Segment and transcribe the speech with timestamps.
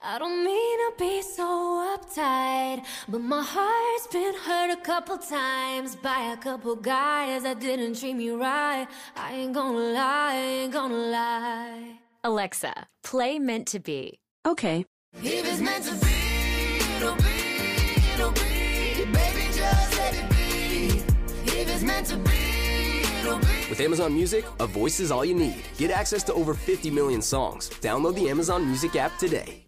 [0.00, 5.96] I don't mean to be so uptight, but my heart's been hurt a couple times
[5.96, 8.86] by a couple guys that didn't treat me right.
[9.16, 11.98] I ain't gonna lie, I ain't gonna lie.
[12.22, 14.18] Alexa, play Meant to Be.
[14.46, 14.84] Okay.
[15.22, 19.04] If it's meant to be, it'll be, it'll be.
[19.12, 21.02] Baby, just let it be.
[21.46, 23.70] If it's meant to be, it'll be.
[23.70, 25.64] With Amazon Music, a voice is all you need.
[25.78, 27.70] Get access to over 50 million songs.
[27.80, 29.65] Download the Amazon Music app today.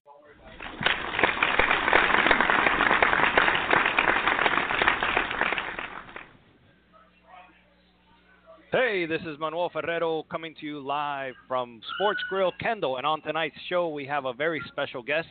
[8.70, 12.98] Hey, this is Manuel Ferrero coming to you live from Sports Grill Kendall.
[12.98, 15.26] And on tonight's show, we have a very special guest,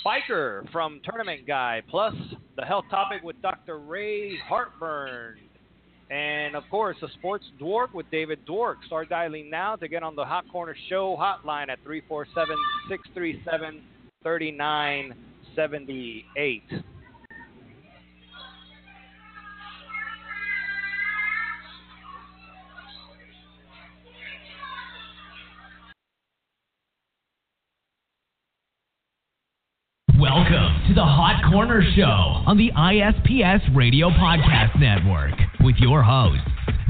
[0.00, 2.14] Spiker from Tournament Guy, plus
[2.56, 3.78] the health topic with Dr.
[3.78, 5.36] Ray Hartburn.
[6.10, 8.76] And of course, a sports dwarf with David Dwork.
[8.86, 12.56] Start dialing now to get on the Hot Corner Show hotline at 347
[12.88, 13.82] 637
[14.22, 16.62] 3978.
[30.88, 32.02] To the Hot Corner Show
[32.48, 36.40] on the ISPS Radio Podcast Network with your host,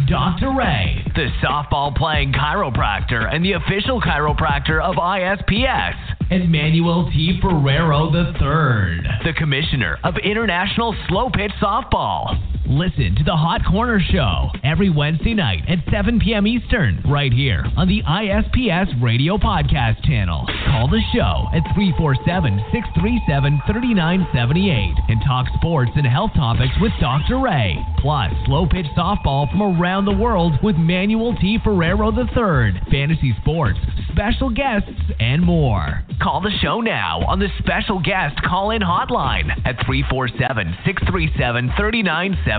[0.09, 0.55] Dr.
[0.57, 5.97] Ray, the softball playing chiropractor and the official chiropractor of ISPS,
[6.31, 7.41] and Manuel T.
[7.43, 12.39] Ferrero III, the commissioner of International Slow Pitch Softball.
[12.69, 16.47] Listen to the Hot Corner Show every Wednesday night at 7 p.m.
[16.47, 20.45] Eastern, right here on the ISPS Radio Podcast channel.
[20.69, 27.41] Call the show at 347 637 3978 and talk sports and health topics with Dr.
[27.41, 27.73] Ray.
[28.05, 31.57] Plus, slow pitch softball from around the world with Manuel T.
[31.65, 33.79] Ferrero III, fantasy sports,
[34.13, 36.05] special guests, and more.
[36.21, 42.58] Call the show now on the special guest call in hotline at 347 637 3978.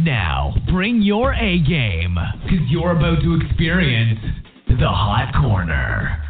[0.00, 4.20] Now, bring your A game because you're about to experience
[4.68, 6.22] the Hot Corner.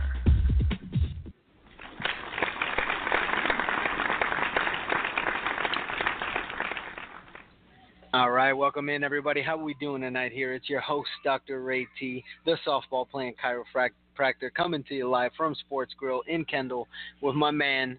[8.12, 9.42] All right, welcome in everybody.
[9.42, 10.54] How we doing tonight here?
[10.54, 11.64] It's your host, Dr.
[11.64, 16.86] Ray T, the softball playing chiropractor, coming to you live from Sports Grill in Kendall
[17.20, 17.98] with my man,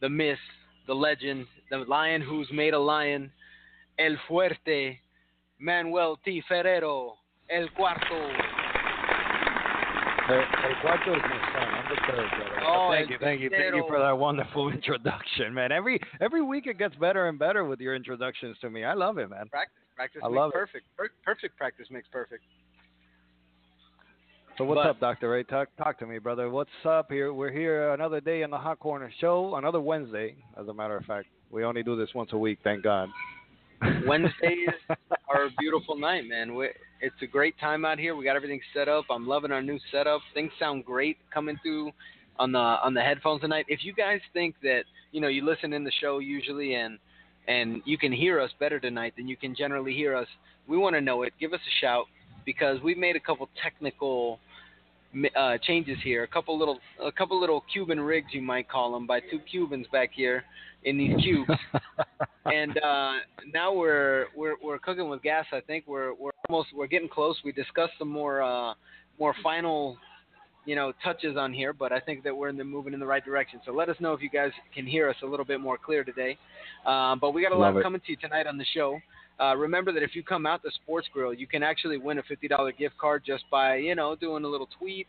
[0.00, 0.36] the myth,
[0.88, 3.30] the legend, the lion who's made a lion,
[4.00, 4.98] El Fuerte,
[5.58, 6.42] Manuel T.
[6.48, 7.14] Ferrero,
[7.48, 8.16] El Cuarto.
[10.30, 11.68] El, el cuarto is my son.
[11.68, 12.60] I'm the third, brother.
[12.64, 15.72] Oh, thank you, thank you, thank you for that wonderful introduction, man.
[15.72, 18.84] Every every week it gets better and better with your introductions to me.
[18.84, 19.48] I love it, man.
[19.48, 20.54] Practice, practice I makes love it.
[20.54, 20.86] perfect.
[20.96, 22.44] Per- perfect practice makes perfect.
[24.56, 25.42] So what's But- up, Doctor Ray?
[25.42, 26.48] Talk talk to me, brother.
[26.48, 27.32] What's up here?
[27.34, 31.04] We're here another day in the Hot Corner Show, another Wednesday, as a matter of
[31.06, 31.26] fact.
[31.50, 33.08] We only do this once a week, thank God.
[34.06, 34.68] Wednesdays
[35.28, 36.54] are a beautiful night, man.
[36.54, 36.68] We,
[37.00, 38.14] it's a great time out here.
[38.14, 39.04] We got everything set up.
[39.10, 40.20] I'm loving our new setup.
[40.34, 41.92] Things sound great coming through
[42.38, 43.66] on the on the headphones tonight.
[43.68, 44.82] If you guys think that
[45.12, 46.98] you know you listen in the show usually and
[47.48, 50.28] and you can hear us better tonight than you can generally hear us,
[50.66, 51.32] we want to know it.
[51.40, 52.06] Give us a shout
[52.44, 54.38] because we've made a couple technical
[55.36, 56.22] uh, changes here.
[56.22, 59.86] A couple little a couple little Cuban rigs you might call them by two Cubans
[59.92, 60.44] back here
[60.84, 61.50] in these cubes
[62.46, 63.12] and uh,
[63.52, 65.46] now we're we're we're cooking with gas.
[65.52, 67.36] I think we're we're almost we're getting close.
[67.44, 68.74] We discussed some more uh,
[69.18, 69.96] more final
[70.64, 73.06] you know touches on here, but I think that we're in the moving in the
[73.06, 73.60] right direction.
[73.64, 76.04] So let us know if you guys can hear us a little bit more clear
[76.04, 76.38] today.
[76.86, 77.82] Um, but we got a Love lot it.
[77.82, 78.98] coming to you tonight on the show.
[79.40, 82.22] Uh, remember that if you come out to Sports Grill, you can actually win a
[82.24, 85.06] fifty dollar gift card just by you know doing a little tweet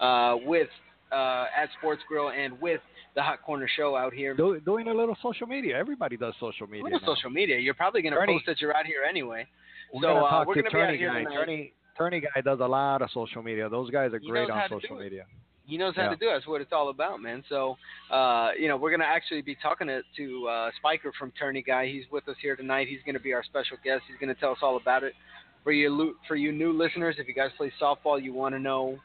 [0.00, 0.68] uh, with
[1.12, 2.80] uh, at Sports Grill and with
[3.14, 4.34] the Hot Corner Show out here.
[4.34, 5.76] Do, doing a little social media.
[5.76, 6.90] Everybody does social media.
[6.90, 7.00] Now.
[7.04, 7.58] social media?
[7.58, 9.46] You're probably going to post that you're out here anyway.
[9.92, 11.18] We're so gonna uh, talk we're to going to be out here guy.
[11.24, 11.34] tonight.
[11.34, 13.68] Tourney, Tourney guy does a lot of social media.
[13.68, 15.24] Those guys are He great on social media.
[15.70, 16.10] He knows how Yeah.
[16.10, 16.32] to do it.
[16.34, 17.44] That's what it's all about, man.
[17.48, 17.78] So,
[18.10, 21.62] uh, you know, we're going to actually be talking to, to uh, Spiker from Tourney
[21.62, 21.86] Guy.
[21.86, 22.88] He's with us here tonight.
[22.88, 24.02] He's going to be our special guest.
[24.08, 25.14] He's going to tell us all about it.
[25.62, 28.98] For you, for you new listeners, if you guys play softball, you want to know,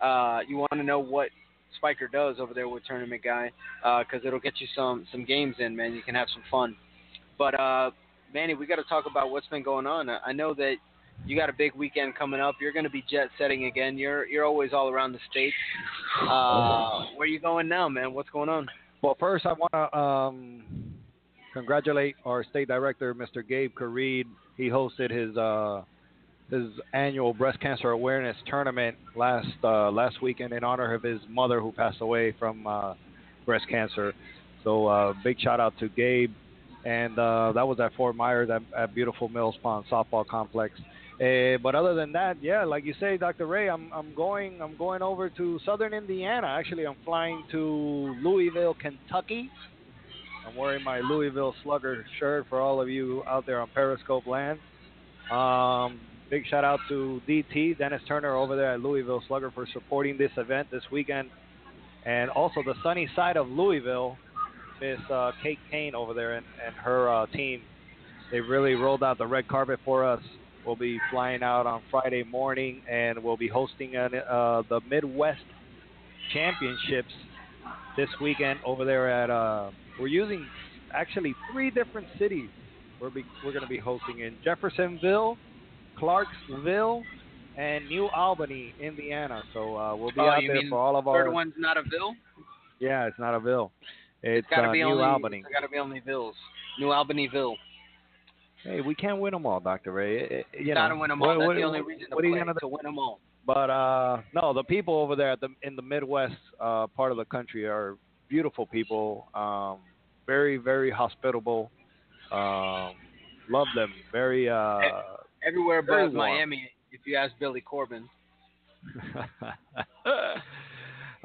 [0.00, 1.28] uh, you want to know what
[1.76, 3.50] Spiker does over there with Tournament Guy,
[3.82, 5.92] because it'll get you some some games in, man.
[5.94, 6.76] You can have some fun.
[7.36, 7.90] But uh,
[8.32, 10.08] Manny, we got to talk about what's been going on.
[10.08, 10.76] I know that
[11.24, 12.56] you got a big weekend coming up.
[12.60, 13.96] You're going to be jet setting again.
[13.96, 15.56] You're you're always all around the states.
[16.22, 18.12] Uh, where you going now, man?
[18.12, 18.66] What's going on?
[19.02, 20.62] Well, first I want to um,
[21.52, 23.46] congratulate our state director, Mr.
[23.46, 24.24] Gabe Kareed.
[24.56, 25.82] He hosted his uh,
[26.50, 31.60] his annual breast cancer awareness tournament last uh, last weekend in honor of his mother
[31.60, 32.94] who passed away from uh,
[33.44, 34.12] breast cancer.
[34.64, 36.32] So uh, big shout out to Gabe,
[36.84, 40.74] and uh, that was at Fort Myers at beautiful Mills Pond softball complex.
[41.16, 43.46] Uh, but other than that, yeah, like you say, Dr.
[43.46, 46.46] Ray, I'm I'm going I'm going over to Southern Indiana.
[46.46, 49.50] Actually, I'm flying to Louisville, Kentucky.
[50.46, 54.58] I'm wearing my Louisville Slugger shirt for all of you out there on Periscope land.
[55.30, 60.18] Um, big shout out to DT Dennis Turner over there at Louisville Slugger for supporting
[60.18, 61.30] this event this weekend,
[62.04, 64.18] and also the sunny side of Louisville,
[64.82, 67.62] Miss uh, Kate Kane over there and, and her uh, team.
[68.30, 70.20] They really rolled out the red carpet for us.
[70.66, 75.44] We'll be flying out on Friday morning, and we'll be hosting an, uh, the Midwest
[76.32, 77.12] Championships
[77.96, 79.30] this weekend over there at.
[79.30, 79.70] Uh,
[80.00, 80.44] we're using
[80.92, 82.48] actually three different cities.
[83.00, 85.38] We're be, we're going to be hosting in Jeffersonville,
[85.98, 87.02] Clarksville,
[87.56, 89.42] and New Albany, Indiana.
[89.54, 91.30] So uh, we'll be oh, out there for all of third our.
[91.30, 92.16] one's not a Ville?
[92.80, 93.70] Yeah, it's not a Ville.
[94.22, 95.38] It's, gotta uh, be New only, Albany.
[95.38, 96.34] It's gotta be only Villes.
[96.78, 97.54] New Albanyville.
[98.66, 100.18] Hey, we can't win them all, Doctor Ray.
[100.18, 101.28] It- it- you Gotta know, win them all.
[101.28, 102.58] what- That's what- the only reason to what are you gonna do?
[102.60, 103.20] to win them all.
[103.46, 107.16] But uh, no, the people over there at the, in the Midwest uh, part of
[107.16, 107.96] the country are
[108.28, 109.28] beautiful people.
[109.34, 109.78] Um,
[110.26, 111.70] very, very hospitable.
[112.32, 112.96] Um,
[113.48, 113.92] love them.
[114.10, 114.48] Very.
[114.48, 114.80] Uh,
[115.46, 116.12] Everywhere but.
[116.12, 118.08] Miami, if you ask Billy Corben.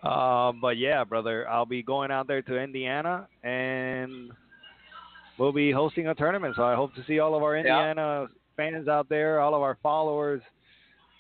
[0.04, 4.32] um, but yeah, brother, I'll be going out there to Indiana and
[5.42, 6.56] we'll be hosting a tournament.
[6.56, 9.78] So I hope to see all of our Indiana fans out there, all of our
[9.82, 10.42] followers.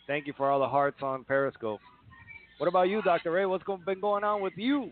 [0.06, 1.79] Thank you for all the hearts on Periscope.
[2.59, 3.31] What about you, Dr.
[3.31, 3.47] Ray?
[3.47, 4.91] What's been going on with you?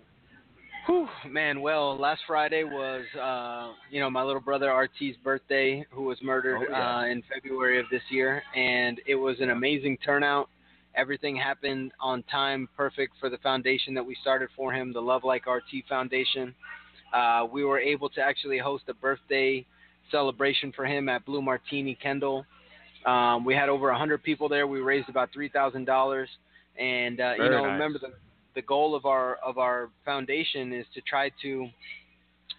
[0.88, 6.04] Whew, man, well, last Friday was, uh, you know, my little brother RT's birthday, who
[6.04, 6.98] was murdered Oh, yeah.
[6.98, 10.50] uh, in February of this year, and it was an amazing turnout.
[10.96, 15.24] Everything happened on time, perfect for the foundation that we started for him, the Love
[15.24, 16.56] Like RT Foundation.
[17.14, 19.66] Uh, we were able to actually host a birthday
[20.12, 22.46] celebration for him at Blue Martini Kendall.
[23.06, 24.68] Um, we had over 100 people there.
[24.68, 26.26] We raised about $3,000.
[26.78, 27.74] And, uh, you know, nice.
[27.74, 28.14] remember the,
[28.56, 31.68] the goal of our of our foundation is to try to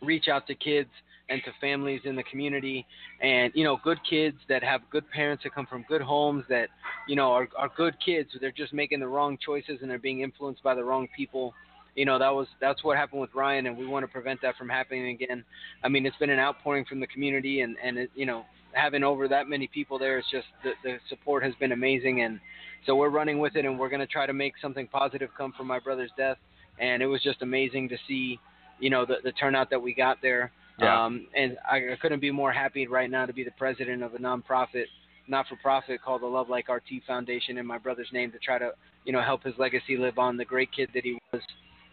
[0.02, 0.91] reach out to kids
[1.29, 2.87] and to families in the community
[3.23, 6.69] and you know good kids that have good parents that come from good homes that
[7.06, 10.20] you know are, are good kids they're just making the wrong choices and they're being
[10.20, 11.55] influenced by the wrong people
[11.94, 14.56] you know that was that's what happened with Ryan and we want to prevent that
[14.56, 15.44] from happening again.
[15.82, 19.02] I mean it's been an outpouring from the community and and it, you know having
[19.02, 22.38] over that many people there it's just the, the support has been amazing and
[22.87, 25.52] so we're running with it and we're going to try to make something positive come
[25.56, 26.38] from my brother's death.
[26.78, 28.38] And it was just amazing to see
[28.78, 30.52] you know the, the turnout that we got there.
[30.78, 31.04] Yeah.
[31.04, 34.14] um, and I, I couldn't be more happy right now to be the president of
[34.14, 34.87] a nonprofit
[35.28, 38.58] not for profit called the Love Like RT Foundation in my brother's name to try
[38.58, 38.70] to
[39.04, 41.42] you know help his legacy live on the great kid that he was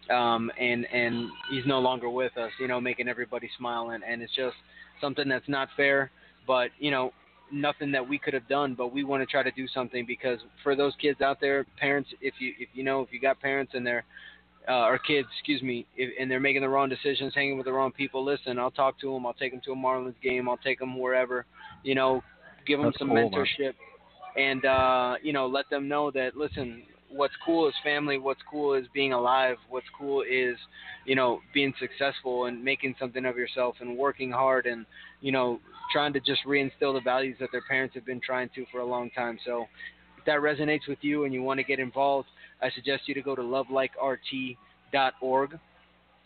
[0.09, 4.21] um, and and he's no longer with us you know making everybody smile and, and
[4.21, 4.55] it's just
[5.01, 6.11] something that's not fair
[6.45, 7.11] but you know
[7.51, 10.39] nothing that we could have done but we want to try to do something because
[10.63, 13.73] for those kids out there parents if you if you know if you got parents
[13.75, 14.03] and they're
[14.67, 17.71] uh, or kids, excuse me, if, and they're making the wrong decisions, hanging with the
[17.71, 18.23] wrong people.
[18.23, 19.25] Listen, I'll talk to them.
[19.25, 20.49] I'll take them to a Marlins game.
[20.49, 21.45] I'll take them wherever.
[21.83, 22.21] You know,
[22.65, 23.31] give them That's some cool, man.
[23.31, 23.73] mentorship,
[24.35, 28.17] and uh, you know, let them know that listen, what's cool is family.
[28.17, 29.57] What's cool is being alive.
[29.69, 30.57] What's cool is,
[31.05, 34.85] you know, being successful and making something of yourself and working hard and
[35.21, 35.59] you know,
[35.91, 38.85] trying to just reinstill the values that their parents have been trying to for a
[38.85, 39.37] long time.
[39.45, 39.65] So,
[40.17, 42.27] if that resonates with you and you want to get involved,
[42.61, 45.59] I suggest you to go to lovelikert.org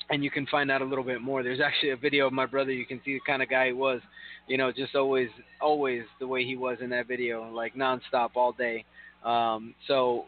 [0.09, 1.43] and you can find out a little bit more.
[1.43, 2.71] There's actually a video of my brother.
[2.71, 4.01] You can see the kind of guy he was,
[4.47, 5.29] you know, just always,
[5.61, 8.83] always the way he was in that video, like nonstop all day.
[9.23, 10.25] Um, so,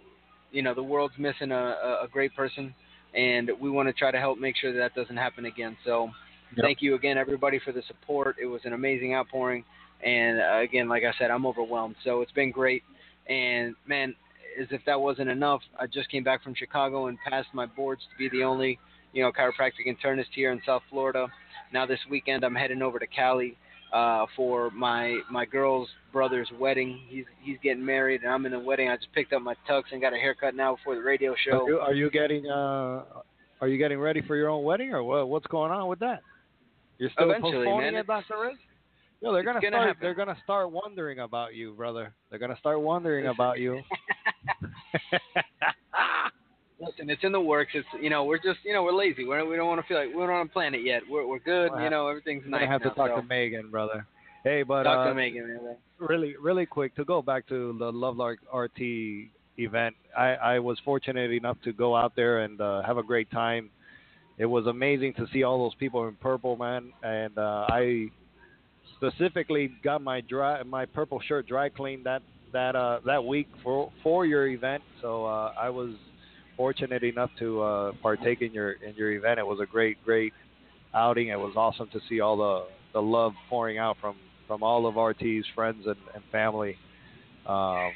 [0.54, 2.74] you know, the world's missing a, a, great person,
[3.14, 5.76] and we want to try to help make sure that, that doesn't happen again.
[5.84, 6.10] So,
[6.56, 6.66] Yep.
[6.66, 8.36] thank you again, everybody, for the support.
[8.40, 9.66] It was an amazing outpouring,
[10.06, 11.96] and uh, again, like I said, I'm overwhelmed.
[12.04, 12.84] So it's been great,
[13.28, 14.14] and man,
[14.62, 18.04] as if that wasn't enough, I just came back from Chicago and passed my boards
[18.12, 18.78] to be the only,
[19.14, 21.28] you know, chiropractic internist here in South Florida.
[21.74, 23.58] Now this weekend, I'm heading over to Cali
[23.94, 27.00] uh, for my my girl's brother's wedding.
[27.08, 28.90] He's he's getting married, and I'm in the wedding.
[28.90, 31.64] I just picked up my tux and got a haircut now before the radio show.
[31.64, 33.04] Are you, are you getting uh,
[33.62, 36.22] are you getting ready for your own wedding or what, what's going on with that?
[36.98, 37.96] You're still Eventually, postponing man.
[37.96, 38.54] it, Doctor Ray?
[39.22, 39.88] No, they're gonna, gonna start.
[39.88, 40.02] happen.
[40.02, 42.14] They're gonna start wondering about you, brother.
[42.30, 43.82] They're gonna start wondering about you.
[46.86, 47.72] Listen, it's in the works.
[47.74, 49.26] It's you know we're just you know we're lazy.
[49.26, 51.02] We're, we don't want to feel like we don't want to plan it yet.
[51.10, 51.72] We're we're good.
[51.82, 52.90] You know everything's nice gonna have now.
[52.90, 53.22] to talk so.
[53.22, 54.06] to Megan, brother.
[54.44, 55.76] Hey, but Talk uh, to Megan, man.
[56.00, 59.96] really, really quick to go back to the Love Like RT event.
[60.18, 63.70] I, I was fortunate enough to go out there and uh, have a great time.
[64.38, 66.92] It was amazing to see all those people in purple, man.
[67.04, 68.08] And uh, I
[68.98, 72.22] specifically got my dry my purple shirt dry cleaned that
[72.52, 74.84] that uh, that week for for your event.
[75.02, 75.92] So uh, I was
[76.58, 79.40] fortunate enough to uh, partake in your in your event.
[79.40, 80.34] It was a great great
[80.94, 81.30] outing.
[81.30, 84.16] It was awesome to see all the the love pouring out from
[84.48, 86.78] from all of RT's friends and, and family.
[87.46, 87.92] Um,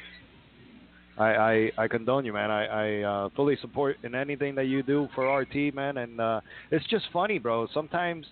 [1.18, 2.50] I, I I condone you, man.
[2.50, 5.98] I I uh, fully support in anything that you do for RT, man.
[5.98, 7.66] And uh, it's just funny, bro.
[7.74, 8.26] Sometimes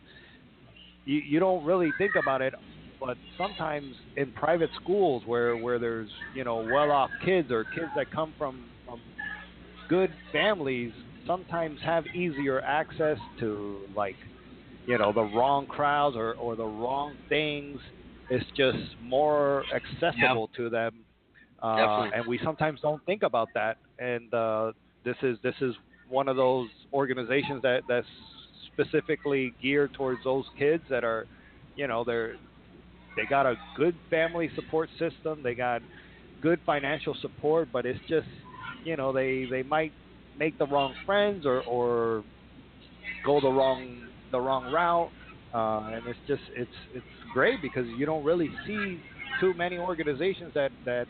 [1.05, 2.55] you you don't really think about it,
[3.01, 8.11] but sometimes in private schools where where there's you know well-off kids or kids that
[8.13, 8.65] come from
[9.89, 10.93] good families,
[11.27, 14.19] sometimes have easier access to like
[14.87, 17.81] you know the wrong crowds or or the wrong things.
[18.29, 21.07] It's just more accessible to them
[21.63, 23.79] uh, and we sometimes don't think about that.
[23.99, 24.73] And uh,
[25.05, 25.75] this is this is
[26.07, 28.09] one of those organizations that that's
[28.73, 31.27] specifically geared towards those kids that are,
[31.75, 32.37] you know, they're
[33.17, 35.43] they got a good family support system.
[35.43, 35.83] They got
[36.41, 38.29] good financial support, but it's just,
[38.87, 39.95] you know, they they might
[40.37, 42.25] make the wrong friends or or
[43.25, 45.11] go the wrong the wrong route.
[45.55, 49.03] Uh, and it's just it's it's great because you don't really see
[49.41, 51.09] too many organizations that that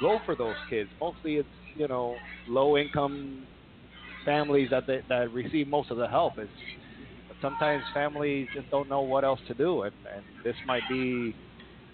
[0.00, 0.90] go for those kids.
[1.00, 2.16] Mostly it's you know
[2.48, 3.48] low income
[4.24, 6.34] families that they, that receive most of the help.
[6.38, 6.52] It's
[7.40, 11.36] sometimes families just don't know what else to do, and, and this might be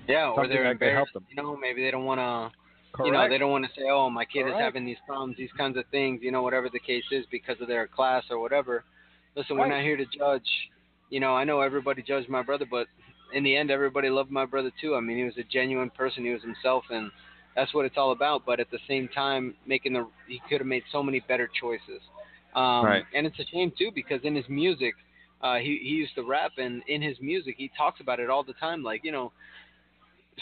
[0.08, 1.12] Yeah, or they're embarrassed.
[1.14, 1.26] them.
[1.28, 2.56] You know, maybe they don't want to.
[2.94, 3.06] Correct.
[3.06, 5.52] You know, they don't want to say, "Oh, my kid is having these problems, these
[5.56, 8.84] kinds of things." You know, whatever the case is, because of their class or whatever.
[9.36, 10.48] Listen, we're not here to judge.
[11.10, 12.86] You know, I know everybody judged my brother, but
[13.32, 14.94] in the end, everybody loved my brother too.
[14.94, 16.24] I mean, he was a genuine person.
[16.24, 17.10] He was himself, and
[17.56, 18.44] that's what it's all about.
[18.46, 22.00] But at the same time, making the he could have made so many better choices.
[22.54, 23.04] Um, Right.
[23.14, 24.94] And it's a shame too, because in his music,
[25.42, 28.44] uh, he he used to rap, and in his music, he talks about it all
[28.44, 28.82] the time.
[28.82, 29.32] Like you know,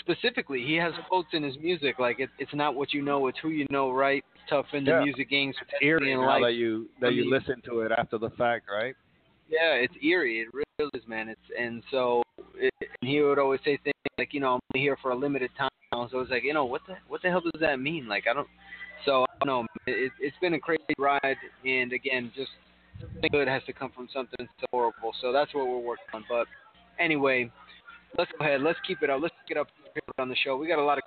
[0.00, 3.38] specifically, he has quotes in his music like it, "It's not what you know, it's
[3.38, 4.24] who you know." Right?
[4.34, 5.04] It's tough in the Yeah.
[5.04, 5.56] music games.
[5.80, 6.42] eerie in now life.
[6.42, 8.94] that you that I you mean- listen to it after the fact, right?
[9.48, 10.40] Yeah, it's eerie.
[10.40, 11.28] It really is, man.
[11.28, 12.22] It's and so
[12.56, 15.14] it, and he would always say things like, you know, I'm only here for a
[15.16, 15.68] limited time.
[16.10, 18.08] So it's like, you know, what the what the hell does that mean?
[18.08, 18.48] Like, I don't.
[19.04, 19.66] So I don't know.
[19.86, 22.50] It, it's been a crazy ride, and again, just
[23.00, 25.12] something good has to come from something so horrible.
[25.20, 26.24] So that's what we're working on.
[26.28, 26.46] But
[26.98, 27.50] anyway,
[28.16, 28.62] let's go ahead.
[28.62, 29.20] Let's keep it up.
[29.20, 29.68] Let's get up
[30.18, 30.56] on the show.
[30.56, 31.04] We got a lot of.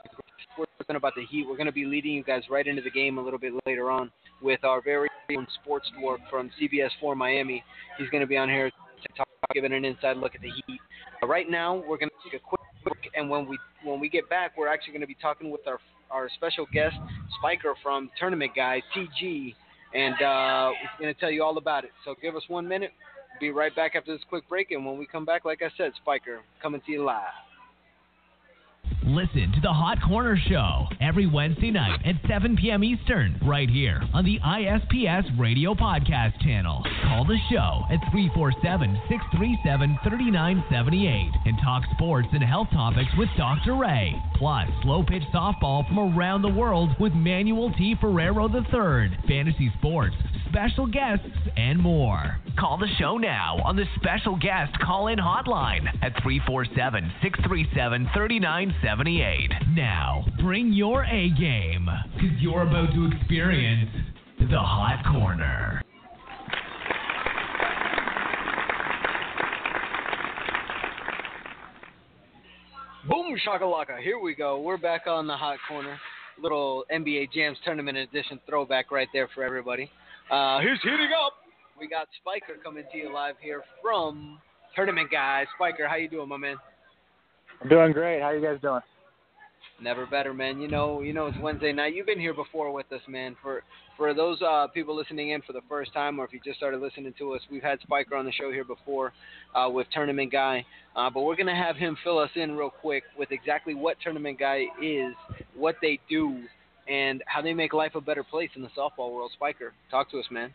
[0.58, 1.46] We're talking about the Heat.
[1.48, 3.92] We're going to be leading you guys right into the game a little bit later
[3.92, 4.12] on
[4.42, 7.64] with our very own sports work from CBS 4 Miami.
[7.98, 10.80] He's going to be on here to talk, giving an inside look at the Heat.
[11.22, 14.10] Uh, right now, we're going to take a quick look, and when we when we
[14.10, 15.80] get back, we're actually going to be talking with our
[16.12, 16.96] our special guest,
[17.40, 19.56] Spiker from Tournament Guy TG,
[19.94, 21.92] and uh, he's going to tell you all about it.
[22.06, 22.92] So give us one minute.
[23.40, 25.92] Be right back after this quick break, and when we come back, like I said,
[26.02, 27.45] Spiker coming to you live.
[29.08, 32.84] Listen to the Hot Corner Show every Wednesday night at 7 p.m.
[32.84, 36.84] Eastern, right here on the ISPS Radio Podcast channel.
[37.04, 43.76] Call the show at 347 637 3978 and talk sports and health topics with Dr.
[43.76, 44.12] Ray.
[44.38, 47.94] Plus, slow pitch softball from around the world with Manuel T.
[48.02, 50.16] Ferrero III, fantasy sports,
[50.50, 51.26] special guests,
[51.58, 52.38] and more.
[52.60, 59.52] Call the show now on the special guest call in hotline at 347 637 3978.
[59.76, 63.90] Now, bring your A game because you're about to experience
[64.40, 65.82] the Hot Corner.
[73.08, 74.02] Boom shakalaka.
[74.02, 74.60] Here we go.
[74.62, 76.00] We're back on the hot corner.
[76.42, 79.92] Little NBA Jams tournament edition throwback right there for everybody.
[80.30, 81.34] Uh, who's heating up?
[81.80, 84.40] We got Spiker coming to you live here from
[84.76, 85.46] Tournament Guy.
[85.56, 86.56] Spiker, how you doing, my man?
[87.62, 88.22] I'm doing great.
[88.22, 88.82] How you guys doing?
[89.82, 90.60] Never better, man.
[90.60, 91.94] You know, you know it's Wednesday night.
[91.94, 93.36] You've been here before with us, man.
[93.44, 93.62] For
[93.98, 96.82] for those uh, people listening in for the first time, or if you just started
[96.82, 99.14] listening to us, we've had Spiker on the show here before
[99.54, 100.66] uh, with Tournament Guy.
[100.96, 104.40] Uh, but we're gonna have him fill us in real quick with exactly what Tournament
[104.40, 105.14] Guy is,
[105.56, 106.42] what they do,
[106.88, 109.32] and how they make life a better place in the softball world.
[109.34, 110.54] Spiker, talk to us, man.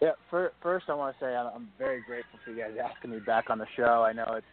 [0.00, 0.12] Yeah.
[0.30, 3.50] For, first, I want to say I'm, very grateful for you guys asking me back
[3.50, 4.04] on the show.
[4.06, 4.46] I know it's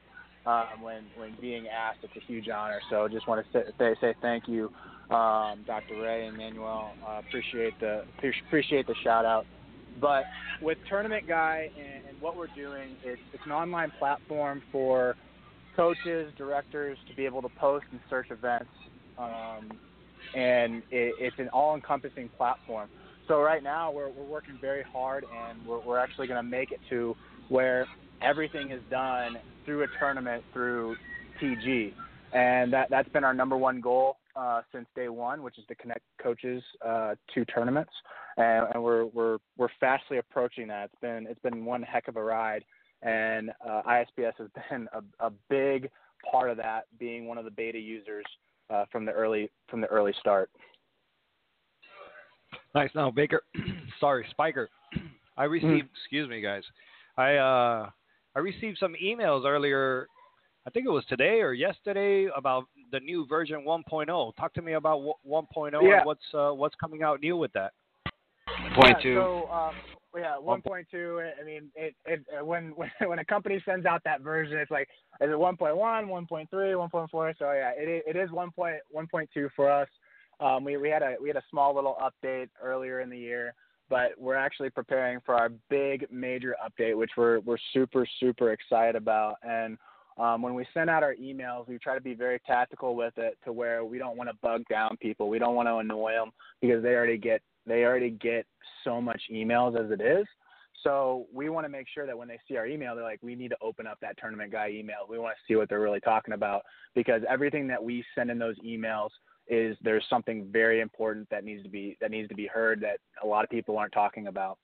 [0.45, 2.81] um, when when being asked, it's a huge honor.
[2.89, 4.71] So just want to say say, say thank you,
[5.09, 6.01] um, Dr.
[6.01, 6.93] Ray and Manuel.
[7.05, 8.03] Uh, appreciate the
[8.47, 9.45] appreciate the shout out.
[9.99, 10.25] But
[10.61, 15.15] with Tournament Guy and, and what we're doing, it's, it's an online platform for
[15.75, 18.69] coaches, directors to be able to post and search events,
[19.17, 19.71] um,
[20.35, 22.89] and it, it's an all-encompassing platform.
[23.27, 26.71] So right now we're we're working very hard, and we're we're actually going to make
[26.71, 27.15] it to
[27.49, 27.85] where
[28.21, 30.95] everything is done through a tournament through
[31.41, 31.93] TG,
[32.33, 35.75] and that that's been our number one goal uh, since day one, which is to
[35.75, 37.91] connect coaches uh, to tournaments,
[38.37, 40.85] and, and we're we're we're fastly approaching that.
[40.85, 42.63] It's been it's been one heck of a ride,
[43.01, 45.89] and uh, ISPS has been a, a big
[46.31, 48.25] part of that, being one of the beta users
[48.69, 50.49] uh, from the early from the early start.
[52.75, 52.89] Nice.
[52.95, 53.43] Now, Baker,
[53.99, 54.69] sorry, Spiker.
[55.37, 55.87] I received.
[56.01, 56.63] Excuse me, guys.
[57.17, 57.89] I uh,
[58.35, 60.07] I received some emails earlier.
[60.65, 64.35] I think it was today or yesterday about the new version 1.0.
[64.35, 65.97] Talk to me about 1.0 Yeah.
[65.97, 67.71] and what's uh, what's coming out new with that.
[68.75, 69.15] Point yeah, two.
[69.15, 69.73] So um,
[70.17, 71.31] yeah, 1.2.
[71.39, 74.89] I mean, it, it when when when a company sends out that version, it's like
[75.21, 77.33] is it 1.1, 1.3, 1.4?
[77.39, 79.87] So yeah, it is- it is 1.1.2 for us.
[80.39, 83.53] Um, we we had a we had a small little update earlier in the year,
[83.89, 88.95] but we're actually preparing for our big major update, which we're we're super super excited
[88.95, 89.35] about.
[89.43, 89.77] And
[90.17, 93.37] um, when we send out our emails, we try to be very tactical with it
[93.45, 95.29] to where we don't want to bug down people.
[95.29, 96.31] We don't want to annoy them
[96.61, 98.45] because they already get they already get
[98.83, 100.25] so much emails as it is.
[100.83, 103.35] So we want to make sure that when they see our email, they're like, we
[103.35, 105.07] need to open up that tournament guy email.
[105.09, 106.61] We want to see what they're really talking about
[106.93, 109.09] because everything that we send in those emails
[109.47, 112.99] is there's something very important that needs to be that needs to be heard that
[113.23, 114.59] a lot of people aren't talking about.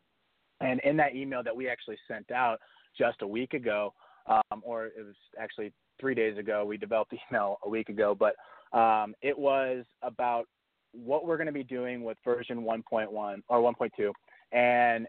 [0.60, 2.60] And in that email that we actually sent out
[2.98, 3.94] just a week ago,
[4.28, 8.16] um, or it was actually three days ago, we developed the email a week ago,
[8.16, 8.36] but
[8.78, 10.48] um, it was about
[10.94, 14.12] what we're going to be doing with version 1.1 or 1.2,
[14.52, 15.08] and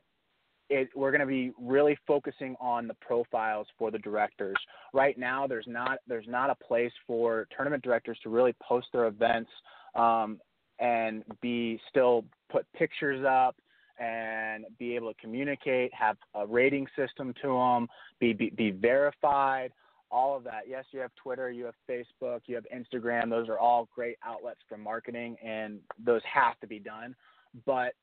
[0.70, 4.56] it, we're going to be really focusing on the profiles for the directors.
[4.92, 9.06] Right now, there's not there's not a place for tournament directors to really post their
[9.06, 9.50] events
[9.94, 10.40] um,
[10.78, 13.56] and be still put pictures up
[14.00, 17.88] and be able to communicate, have a rating system to them,
[18.18, 19.70] be, be be verified,
[20.14, 20.62] all of that.
[20.68, 23.28] Yes, you have Twitter, you have Facebook, you have Instagram.
[23.28, 27.16] Those are all great outlets for marketing, and those have to be done.
[27.66, 27.94] But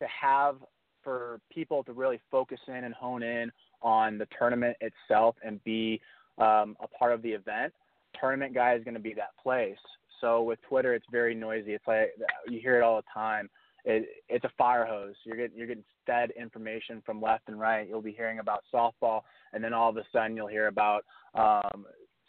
[0.00, 0.56] to have
[1.02, 3.50] for people to really focus in and hone in
[3.82, 6.00] on the tournament itself and be
[6.38, 7.72] um, a part of the event,
[8.18, 9.78] tournament guy is going to be that place.
[10.20, 11.74] So with Twitter, it's very noisy.
[11.74, 12.12] It's like
[12.48, 13.50] you hear it all the time.
[13.86, 15.14] It, it's a fire hose.
[15.24, 17.88] You're getting you're getting fed information from left and right.
[17.88, 19.22] You'll be hearing about softball,
[19.52, 21.86] and then all of a sudden you'll hear about um,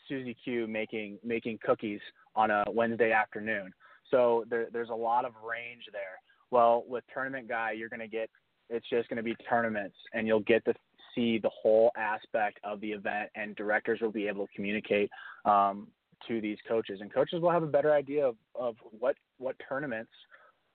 [0.07, 1.99] Susie Q making making cookies
[2.35, 3.73] on a Wednesday afternoon.
[4.11, 6.21] So there, there's a lot of range there.
[6.51, 8.29] Well, with Tournament Guy, you're going to get
[8.69, 10.73] it's just going to be tournaments, and you'll get to
[11.15, 15.09] see the whole aspect of the event, and directors will be able to communicate
[15.45, 15.87] um,
[16.27, 20.11] to these coaches, and coaches will have a better idea of, of what what tournaments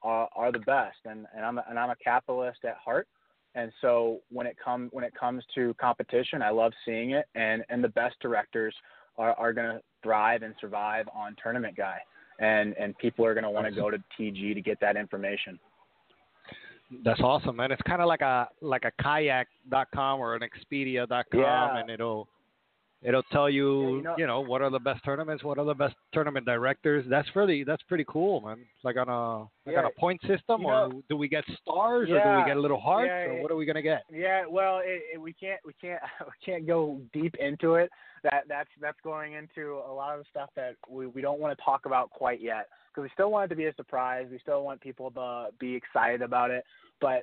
[0.02, 0.98] are, are the best.
[1.04, 3.08] And, and I'm a, and I'm a capitalist at heart,
[3.54, 7.64] and so when it come when it comes to competition, I love seeing it, and
[7.68, 8.74] and the best directors
[9.18, 11.98] are, are going to thrive and survive on Tournament Guy,
[12.38, 15.58] and and people are going to want to go to TG to get that information.
[17.04, 17.72] That's awesome, man.
[17.72, 21.78] It's kind of like a like a kayak.com or an expedia.com Yeah.
[21.78, 22.28] and it'll
[23.02, 25.64] it'll tell you, Yeah, you know- you know, what are the best tournaments, what are
[25.64, 27.04] the best tournament directors.
[27.08, 28.64] That's really that's pretty cool, man.
[28.84, 32.14] Like on a like on a point system or know- do we get stars or
[32.22, 34.02] do we get a little hearts Yeah, or what are we going to get?
[34.10, 37.90] Yeah, well, it, it, we can't we can't we can't go deep into it.
[38.22, 41.56] That that's that's going into a lot of the stuff that we we don't want
[41.56, 44.26] to talk about quite yet because we still want it to be a surprise.
[44.30, 46.64] We still want people to be excited about it.
[47.00, 47.22] But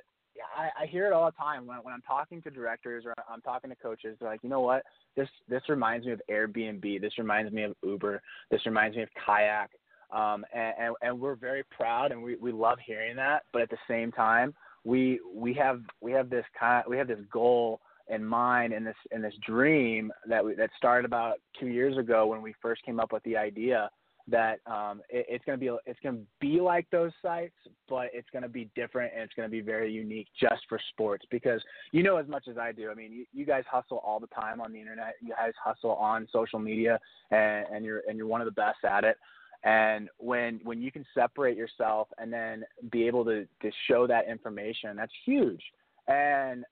[0.56, 3.40] I, I hear it all the time when when I'm talking to directors or I'm
[3.40, 4.16] talking to coaches.
[4.20, 4.82] They're like, you know what?
[5.16, 7.00] This this reminds me of Airbnb.
[7.00, 8.22] This reminds me of Uber.
[8.50, 9.70] This reminds me of Kayak.
[10.12, 13.44] Um, and, and and we're very proud and we we love hearing that.
[13.52, 17.20] But at the same time, we we have we have this kind we have this
[17.32, 21.96] goal in mind and this and this dream that we, that started about two years
[21.96, 23.88] ago when we first came up with the idea
[24.30, 27.54] that um, it, it's going to be it's to be like those sites,
[27.88, 30.80] but it's going to be different and it's going to be very unique just for
[30.90, 31.60] sports because
[31.92, 32.90] you know as much as I do.
[32.90, 35.14] I mean, you, you guys hustle all the time on the internet.
[35.20, 36.98] You guys hustle on social media,
[37.30, 39.16] and, and you're and you're one of the best at it.
[39.62, 44.28] And when when you can separate yourself and then be able to to show that
[44.28, 45.62] information, that's huge.
[46.08, 46.64] And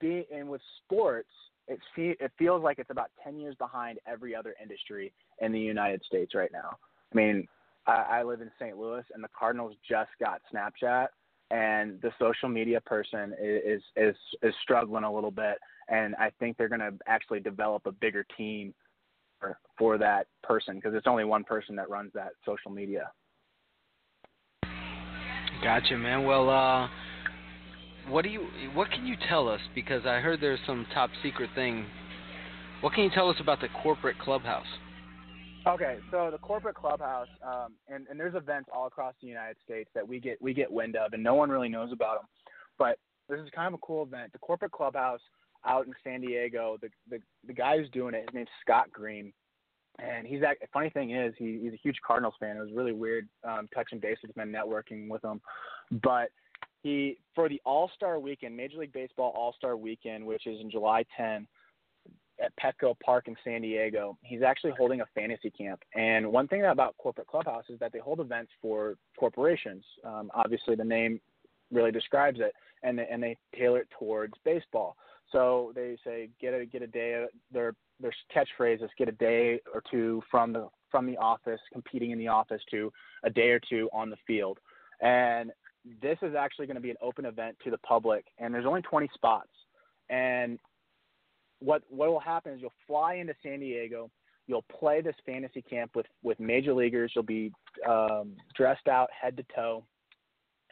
[0.00, 1.28] be and with sports,
[1.68, 5.60] it fe- it feels like it's about ten years behind every other industry in the
[5.60, 6.78] United States right now.
[7.12, 7.48] I mean,
[7.86, 8.76] I, I live in St.
[8.76, 11.08] Louis, and the Cardinals just got Snapchat,
[11.50, 16.56] and the social media person is is is struggling a little bit, and I think
[16.56, 18.74] they're going to actually develop a bigger team
[19.40, 23.10] for for that person because it's only one person that runs that social media.
[25.62, 26.24] Gotcha, man.
[26.24, 26.88] Well, uh,
[28.08, 29.60] what do you what can you tell us?
[29.74, 31.86] Because I heard there's some top secret thing.
[32.80, 34.66] What can you tell us about the corporate clubhouse?
[35.66, 39.90] Okay, so the corporate clubhouse, um, and, and there's events all across the United States
[39.94, 42.28] that we get we get wind of, and no one really knows about them.
[42.78, 44.32] But this is kind of a cool event.
[44.32, 45.20] The corporate clubhouse
[45.66, 46.76] out in San Diego.
[46.80, 49.32] The the, the guy who's doing it, his name's Scott Green,
[49.98, 50.58] and he's that.
[50.72, 52.56] Funny thing is, he, he's a huge Cardinals fan.
[52.56, 55.40] It was really weird um, touching base with him networking with him,
[56.02, 56.28] but
[56.86, 60.70] he for the All Star Weekend, Major League Baseball All Star Weekend, which is in
[60.70, 61.46] July 10
[62.40, 64.16] at Petco Park in San Diego.
[64.22, 65.80] He's actually holding a fantasy camp.
[65.94, 69.84] And one thing about corporate clubhouse is that they hold events for corporations.
[70.04, 71.20] Um, obviously, the name
[71.72, 72.52] really describes it,
[72.84, 74.96] and they, and they tailor it towards baseball.
[75.32, 77.24] So they say get a get a day.
[77.52, 82.12] Their their catchphrase is get a day or two from the from the office, competing
[82.12, 82.92] in the office, to
[83.24, 84.58] a day or two on the field.
[85.00, 85.50] And
[86.02, 88.82] this is actually going to be an open event to the public, and there's only
[88.82, 89.48] 20 spots.
[90.10, 90.58] And
[91.60, 94.10] what what will happen is you'll fly into San Diego.
[94.46, 97.12] You'll play this fantasy camp with with major leaguers.
[97.14, 97.52] You'll be
[97.88, 99.84] um, dressed out head to toe,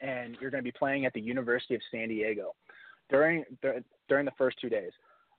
[0.01, 2.55] and you're going to be playing at the University of San Diego
[3.11, 3.45] during
[4.09, 4.93] during the first two days.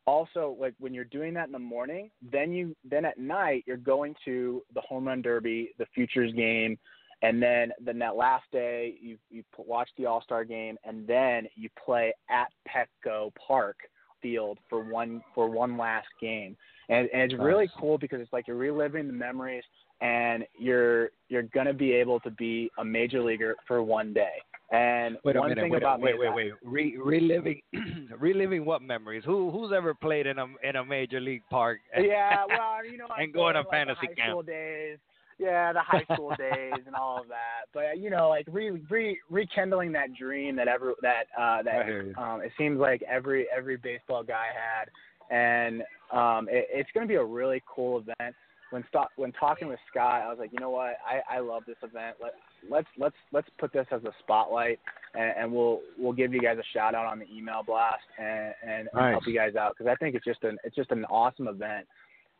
[0.07, 3.77] Also, like when you're doing that in the morning, then you then at night you're
[3.77, 6.77] going to the home run derby, the futures game,
[7.21, 11.47] and then then that last day you you watch the All Star game, and then
[11.55, 13.77] you play at Petco Park
[14.21, 16.55] Field for one for one last game,
[16.89, 19.63] and, and it's really cool because it's like you're reliving the memories,
[20.01, 24.33] and you're you're gonna be able to be a major leaguer for one day.
[24.71, 27.61] And wait a one minute, thing wait, about wait, wait, wait, Re- reliving,
[28.19, 29.23] reliving what memories?
[29.23, 31.79] Who who's ever played in a in a major league park?
[31.95, 34.45] that- yeah, well, you know, And going to like, fantasy camp.
[34.47, 34.97] days.
[35.37, 37.65] Yeah, the high school days and all of that.
[37.73, 41.83] But you know, like re, re rekindling that dream that every that uh that I
[41.83, 42.15] hear you.
[42.15, 44.89] um it seems like every every baseball guy had
[45.35, 48.35] and um it, it's going to be a really cool event.
[48.71, 51.63] When sto- when talking with Scott, I was like, you know what, I I love
[51.67, 52.15] this event.
[52.21, 52.33] Let
[52.69, 54.79] let's let's let's put this as a spotlight,
[55.13, 58.53] and, and we'll we'll give you guys a shout out on the email blast and
[58.63, 59.11] and, and Nice.
[59.11, 61.85] help you guys out because I think it's just an it's just an awesome event.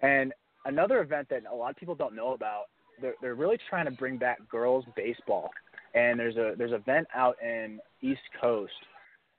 [0.02, 0.34] And
[0.66, 2.66] another event that a lot of people don't know about,
[3.02, 5.50] they're they're really trying to bring back girls baseball.
[5.94, 8.74] And there's a there's an event out in East Coast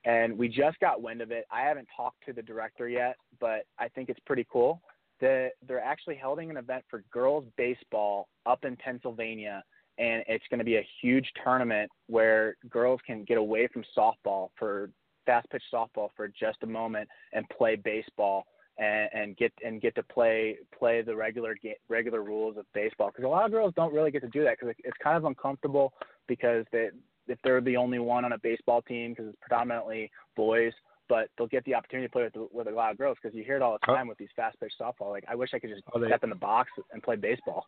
[0.07, 1.45] and we just got wind of it.
[1.51, 4.81] I haven't talked to the director yet, but I think it's pretty cool.
[5.19, 9.63] The, they're actually holding an event for girls baseball up in Pennsylvania,
[9.97, 14.49] and it's going to be a huge tournament where girls can get away from softball
[14.57, 14.89] for
[15.25, 18.45] fast pitch softball for just a moment and play baseball
[18.77, 23.07] and, and get and get to play play the regular ga- regular rules of baseball
[23.09, 25.25] because a lot of girls don't really get to do that because it's kind of
[25.25, 25.93] uncomfortable
[26.27, 26.89] because they
[27.27, 30.71] if they're the only one on a baseball team because it's predominantly boys,
[31.09, 33.43] but they'll get the opportunity to play with, with a lot of girls because you
[33.43, 35.09] hear it all the time with these fast pitch softball.
[35.09, 37.65] Like I wish I could just they- step in the box and play baseball.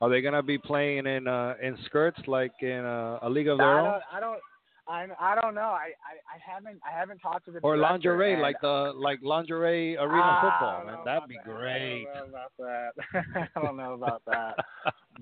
[0.00, 3.58] Are they gonna be playing in uh in skirts like in uh, a league of
[3.58, 4.40] their I own, don't, I don't,
[4.88, 5.60] I, I don't know.
[5.60, 9.96] I, I, I haven't, I haven't talked to the or lingerie like the like lingerie
[9.96, 10.84] arena I football?
[10.86, 11.44] Man, that'd be that.
[11.44, 12.06] great.
[12.08, 13.48] I don't know about that.
[13.54, 14.56] I don't know about that.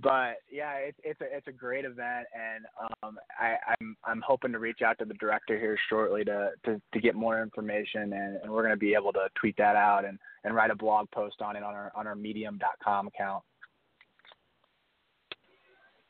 [0.02, 2.64] but yeah, it's it's a it's a great event, and
[3.02, 6.80] um, I, I'm I'm hoping to reach out to the director here shortly to to,
[6.94, 10.06] to get more information, and, and we're going to be able to tweet that out
[10.06, 13.42] and, and write a blog post on it on our on our Medium.com account.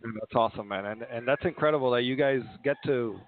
[0.02, 3.18] That's awesome, man, and and that's incredible that you guys get to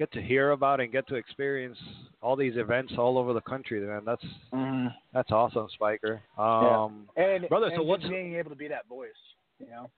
[0.00, 1.76] get to hear about and get to experience
[2.22, 4.02] all these events all over the country, man.
[4.04, 4.86] That's Mm-hmm.
[5.12, 6.22] that's awesome, Spiker.
[6.38, 9.10] Um, And Brother, and so what's- being able to be that voice,
[9.58, 9.90] you know?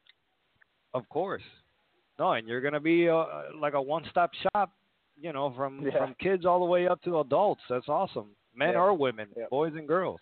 [0.92, 1.42] Of course.
[2.18, 4.70] No, and you're gonna be uh, like a one-stop shop,
[5.20, 5.98] you know, from Yeah.
[5.98, 7.62] from kids all the way up to adults.
[7.70, 8.80] That's awesome, men Yeah.
[8.82, 9.46] or women, Yeah.
[9.50, 10.20] boys and girls.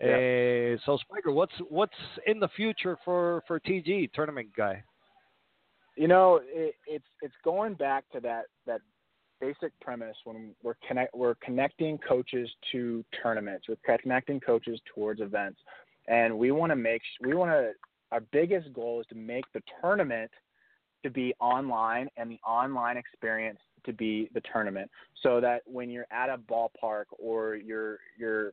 [0.00, 0.74] Yeah.
[0.76, 4.82] Uh, so, Spiker, what's what's in the future for for TG tournament guy?
[5.98, 8.80] You know, it, it's it's going back to that that
[9.40, 15.58] basic premise when we're connect we're connecting coaches to tournaments, we're connecting coaches towards events,
[16.06, 17.72] and we want to make we want to
[18.12, 20.30] our biggest goal is to make the tournament
[21.02, 24.88] to be online and the online experience to be the tournament,
[25.24, 28.52] so that when you're at a ballpark or you're you're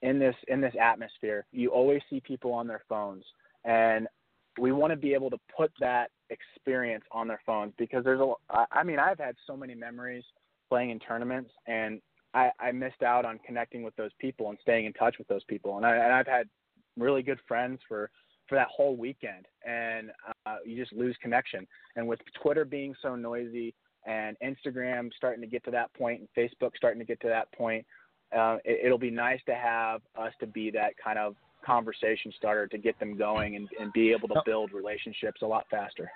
[0.00, 3.24] in this in this atmosphere, you always see people on their phones.
[3.66, 4.08] And
[4.58, 8.32] we want to be able to put that experience on their phones because there's a
[8.72, 10.24] I mean I've had so many memories
[10.68, 12.00] playing in tournaments and
[12.34, 15.44] I, I missed out on connecting with those people and staying in touch with those
[15.44, 16.48] people and I and I've had
[16.96, 18.10] really good friends for
[18.48, 20.10] for that whole weekend, and
[20.46, 21.66] uh, you just lose connection.
[21.96, 23.74] And with Twitter being so noisy
[24.06, 27.52] and Instagram starting to get to that point and Facebook starting to get to that
[27.52, 27.84] point,
[28.36, 32.66] uh, it, it'll be nice to have us to be that kind of conversation starter
[32.66, 36.10] to get them going and, and be able to build relationships a lot faster.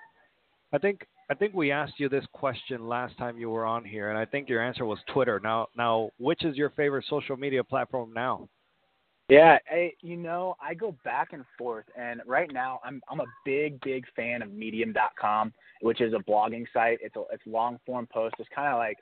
[0.73, 4.11] I think I think we asked you this question last time you were on here,
[4.11, 5.41] and I think your answer was Twitter.
[5.43, 8.49] Now, now, which is your favorite social media platform now?
[9.29, 13.27] Yeah, I, you know, I go back and forth, and right now I'm I'm a
[13.45, 16.99] big big fan of Medium.com, which is a blogging site.
[17.01, 18.35] It's a it's long form post.
[18.39, 18.99] It's kind of like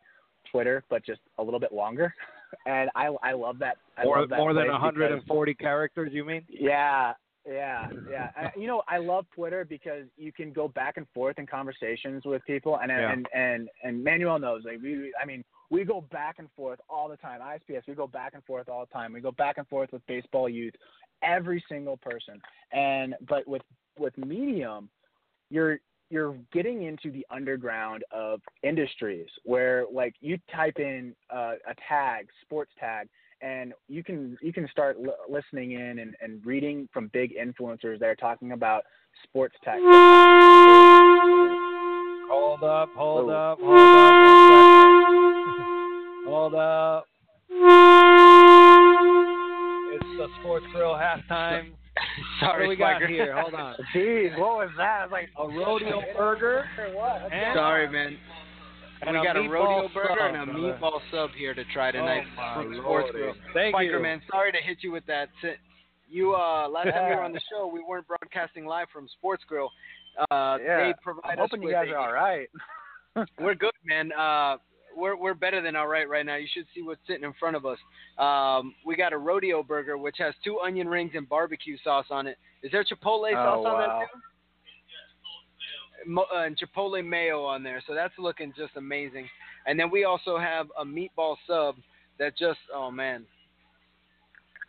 [0.50, 2.14] Twitter, but just a little bit longer.
[2.67, 3.77] And I I love that.
[3.97, 6.43] I more love that more than 140 because- characters, you mean?
[6.49, 7.13] Yeah,
[7.47, 8.31] yeah, yeah.
[8.37, 12.25] I, you know, I love Twitter because you can go back and forth in conversations
[12.25, 13.13] with people, and Yeah.
[13.13, 14.63] and and and Manuel knows.
[14.65, 17.41] Like we, I mean, we go back and forth all the time.
[17.41, 19.13] ISPS, we go back and forth all the time.
[19.13, 20.75] We go back and forth with baseball youth,
[21.23, 22.41] every single person.
[22.73, 23.63] And but with
[23.99, 24.89] with Medium,
[25.51, 25.79] you're
[26.11, 32.27] you're getting into the underground of industries where like you type in uh, a tag,
[32.42, 33.09] sports tag,
[33.40, 37.99] and you can you can start l- listening in and, and reading from big influencers
[38.01, 38.85] that are talking about
[39.23, 39.79] sports tech.
[42.29, 43.33] Hold up, hold Whoa.
[43.33, 45.66] up, hold up, one second.
[46.27, 47.07] hold up.
[49.92, 51.73] It's the Sports Grill halftime.
[52.41, 53.07] what Sorry, do we got Spiker.
[53.09, 53.37] here?
[53.41, 53.75] Hold on.
[53.95, 55.05] Jeez, what was that?
[55.05, 57.33] It's like A rodeo burger or what?
[57.33, 58.17] and Sorry, man.
[59.03, 60.79] And we a got a rodeo burger sub, and a brother.
[60.81, 63.09] meeballl sub here to try tonight Oh, my from Sports.
[63.13, 63.35] Grill.
[63.55, 64.03] Thank Spiker, you.
[64.03, 65.29] man, sorry to hit you with that.
[65.41, 65.55] Si-
[66.09, 69.43] You uh, last time you were on the show, we weren't broadcasting live from Sports
[69.49, 69.71] Grill.
[70.31, 70.77] Uh, Yeah.
[70.77, 72.49] They I'm provide us hoping you guys a- are all right.
[73.41, 74.13] We're good, man.
[74.13, 74.59] Uh,
[74.96, 76.37] we're we're better than all right right now.
[76.37, 77.79] You should see what's sitting in front of us.
[78.18, 82.26] Um, we got a rodeo burger which has two onion rings and barbecue sauce on
[82.26, 82.37] it.
[82.62, 83.98] Is there chipotle Oh, sauce on wow.
[84.00, 84.20] that too?
[86.07, 89.29] Mo- uh, and chipotle mayo on there, so that's looking just amazing.
[89.66, 91.76] And then we also have a meatball sub
[92.18, 93.26] that just oh man.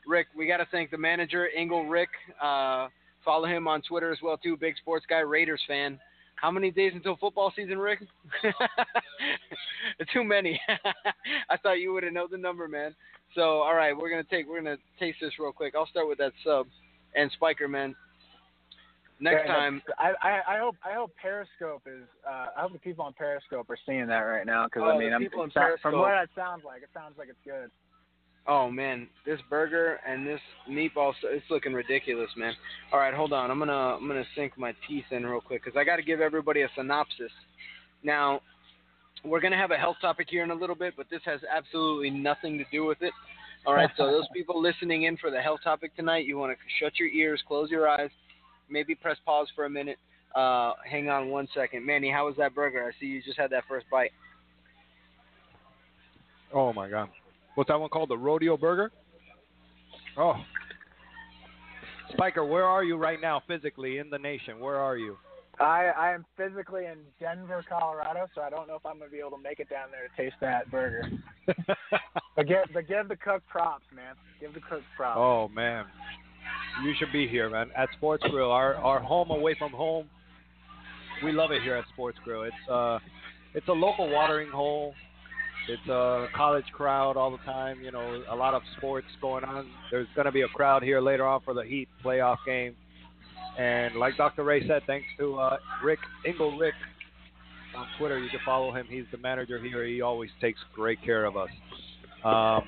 [0.08, 2.10] Rick, we got to thank the manager, Engel Rick.
[2.42, 2.88] Uh,
[3.24, 4.58] follow him on Twitter as well too.
[4.58, 6.00] Big sports guy, Raiders fan.
[6.42, 8.00] How many days until football season, Rick?
[10.14, 10.60] Too many.
[11.50, 12.96] I thought you would have known the number, man.
[13.36, 15.76] So, all right, we're gonna take we're gonna taste this real quick.
[15.76, 16.66] I'll start with that sub
[17.16, 17.96] and Spiker, man.
[19.20, 23.06] Next time, I, I I hope I hope Periscope is uh, I hope the people
[23.06, 25.54] on Periscope are seeing that right now because Oh, I mean I'm, people on it
[25.54, 27.70] sou- from what it sounds like it sounds like it's good.
[28.48, 32.54] Oh man, this burger and this meatball, it's looking ridiculous, man.
[32.92, 33.52] All right, hold on.
[33.52, 36.22] I'm gonna I'm gonna sink my teeth in real quick because I got to give
[36.22, 37.32] everybody a synopsis.
[38.04, 38.42] Now,
[39.24, 42.10] we're gonna have a health topic here in a little bit, but this has absolutely
[42.10, 43.14] nothing to do with it.
[43.66, 46.58] All right, so those people listening in for the health topic tonight, you want to
[46.84, 48.10] shut your ears, close your eyes,
[48.70, 49.98] maybe press pause for a minute.
[50.36, 52.10] Uh, hang on one second, Manny.
[52.10, 52.84] How was that burger?
[52.84, 54.12] I see you just had that first bite.
[56.54, 57.10] Oh my God.
[57.56, 58.10] What's that one called?
[58.10, 58.92] The rodeo burger?
[60.18, 60.36] Oh.
[62.14, 64.60] Spiker, where are you right now physically in the nation?
[64.60, 65.18] Where are you?
[65.60, 69.20] I I am physically in Denver, Colorado, so I don't know if I'm gonna be
[69.20, 71.10] able to make it down there to taste that burger.
[72.34, 74.16] But give but give the cook props, man.
[74.40, 75.18] Give the cook props.
[75.20, 75.86] oh man.
[76.84, 77.70] You should be here, man.
[77.76, 80.10] At Sports Grill, our our home away from home.
[81.24, 82.44] We love it here at Sports Grill.
[82.44, 83.00] It's uh
[83.54, 84.94] it's a local watering hole.
[85.68, 89.68] It's a college crowd all the time, you know, a lot of sports going on.
[89.92, 92.76] There's going to be a crowd here later on for the Heat playoff game.
[93.60, 94.44] And like Dr.
[94.44, 96.74] Ray said, thanks to uh, Rick Engel Rick
[97.78, 98.86] on Twitter, you can follow him.
[98.90, 99.86] He's the manager here.
[99.86, 101.50] He always takes great care of us.
[102.24, 102.64] Um,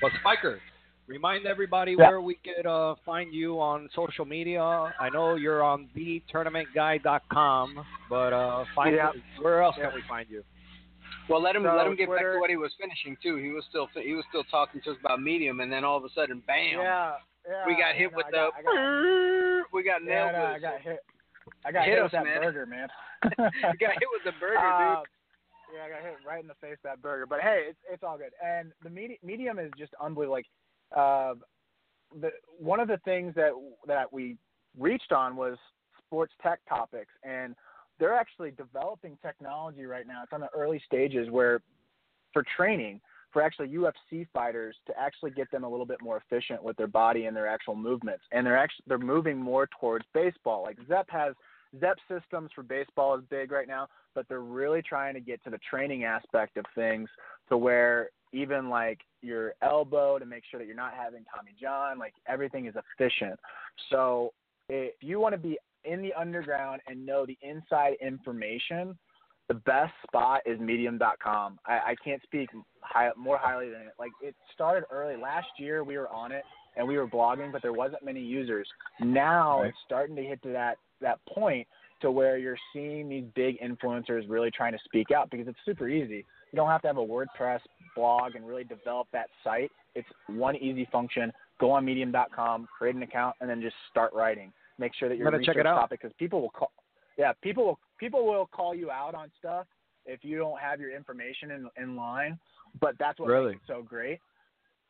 [0.00, 0.60] but Spiker,
[1.06, 2.08] remind everybody Yeah.
[2.08, 4.62] where we could uh, find you on social media.
[4.62, 9.10] I know you're on thetournamentguy.com, but uh, find Yeah.
[9.40, 9.86] where else Yeah.
[9.90, 10.42] can we find you?
[11.28, 13.36] Well, let him So, let him get back to what he was finishing too.
[13.36, 16.04] He was still he was still talking to us about medium, and then all of
[16.04, 16.80] a sudden, bam!
[16.80, 17.14] Yeah,
[17.48, 17.66] yeah.
[17.66, 18.48] we got hit no, with the.
[18.50, 20.98] got, I got, we got yeah, nailed no, with I got hit.
[21.64, 22.40] I got Hit hit, with that man.
[22.40, 22.88] burger, man.
[23.24, 25.08] You got hit with the burger, Uh, dude.
[25.74, 27.26] Yeah, I got hit right in the face that burger.
[27.26, 28.32] But hey, it's it's all good.
[28.44, 30.34] And the medi- medium is just unbelievable.
[30.34, 30.46] Like,
[30.96, 31.34] uh,
[32.20, 33.52] the one of the things that
[33.86, 34.36] that we
[34.78, 35.56] reached on was
[36.06, 37.54] sports tech topics, and
[38.02, 40.24] they're actually developing technology right now.
[40.24, 41.60] It's on the early stages where,
[42.32, 43.00] for training,
[43.32, 46.88] for actually UFC fighters to actually get them a little bit more efficient with their
[46.88, 50.64] body and their actual movements, and they're actually they're moving more towards baseball.
[50.64, 51.34] Like Zepp has
[51.78, 53.86] Zepp systems for baseball is big right now,
[54.16, 57.08] but they're really trying to get to the training aspect of things
[57.50, 62.00] to where even like your elbow to make sure that you're not having Tommy John.
[62.00, 63.38] Like everything is efficient.
[63.90, 64.32] So
[64.68, 68.96] if you want to be in the underground and know the inside information,
[69.48, 71.58] the best spot is medium.com.
[71.66, 72.48] I, I can't speak
[72.80, 73.92] high, more highly than it.
[73.98, 75.84] Like it started early last year.
[75.84, 76.44] We were on it
[76.76, 78.68] and we were blogging, but there wasn't many users.
[79.00, 79.68] Now Right.
[79.68, 81.66] it's starting to hit to that that point
[82.00, 85.88] to where you're seeing these big influencers really trying to speak out because it's super
[85.88, 86.24] easy.
[86.52, 87.60] You don't have to have a WordPress
[87.96, 89.70] blog and really develop that site.
[89.94, 91.32] It's one easy function.
[91.60, 94.52] Go on medium.com, create an account, and then just start writing.
[94.82, 95.76] Make sure that your I'm gonna check it out.
[95.76, 96.72] topic because people will call.
[97.16, 99.66] Yeah, people will people will call you out on stuff
[100.06, 102.38] if you don't have your information in in line.
[102.80, 103.52] But that's what Really?
[103.52, 104.18] makes it so great.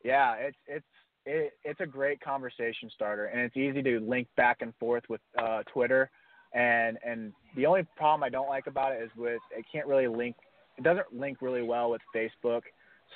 [0.03, 0.85] Yeah, it's it's
[1.25, 5.21] it, it's a great conversation starter, and it's easy to link back and forth with
[5.37, 6.09] uh, Twitter.
[6.53, 10.07] And and the only problem I don't like about it is with it can't really
[10.07, 10.35] link.
[10.77, 12.61] It doesn't link really well with Facebook.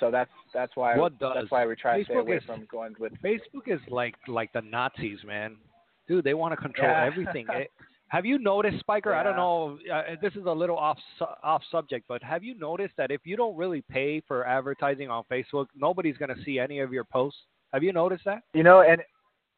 [0.00, 1.32] So that's that's why What does?
[1.34, 4.52] that's why we try to stay away is- from going with Facebook is like like
[4.52, 5.56] the Nazis, man.
[6.08, 7.04] Dude, they want to control Yeah.
[7.04, 7.46] everything.
[7.50, 7.70] It-
[8.08, 9.14] have you noticed, Spiker?
[9.14, 9.78] I don't know.
[9.92, 13.20] Uh, this is a little off su- off subject, but have you noticed that if
[13.24, 17.04] you don't really pay for advertising on Facebook, nobody's going to see any of your
[17.04, 17.40] posts?
[17.72, 18.42] Have you noticed that?
[18.54, 19.02] You know, and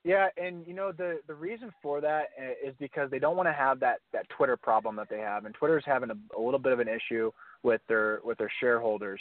[0.03, 2.31] yeah, and you know the the reason for that
[2.65, 5.55] is because they don't want to have that that Twitter problem that they have, and
[5.55, 7.31] Twitter's having a, a little bit of an issue
[7.63, 9.21] with their with their shareholders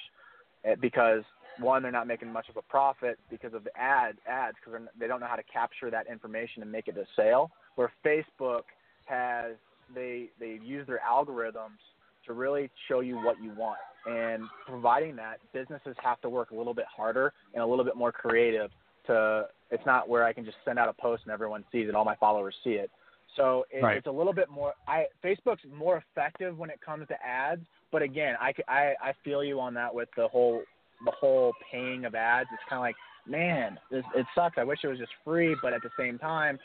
[0.63, 1.23] eh, because
[1.59, 5.07] one they're not making much of a profit because of the ad ads because they
[5.07, 7.51] don't know how to capture that information and make it a sale.
[7.75, 8.63] Where Facebook
[9.05, 9.53] has
[9.93, 11.79] they they use their algorithms
[12.25, 16.55] to really show you what you want, and providing that businesses have to work a
[16.55, 18.69] little bit harder and a little bit more creative
[19.07, 21.95] to it's not where I can just send out a post and everyone sees it,
[21.95, 22.89] all my followers see it.
[23.35, 23.97] So it, Right.
[23.97, 24.73] it's a little bit more.
[24.87, 29.43] I Facebook's more effective when it comes to ads, but again, I, I I feel
[29.43, 30.63] you on that with the whole
[31.05, 32.49] the whole paying of ads.
[32.53, 32.95] It's kind of like,
[33.27, 34.57] man, this, it sucks.
[34.57, 36.57] I wish it was just free, but at the same time,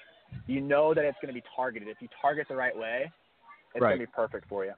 [0.46, 1.88] you know that it's going to be targeted.
[1.88, 3.10] If you target the right way,
[3.74, 3.90] it's Right.
[3.90, 4.72] going to be perfect for you.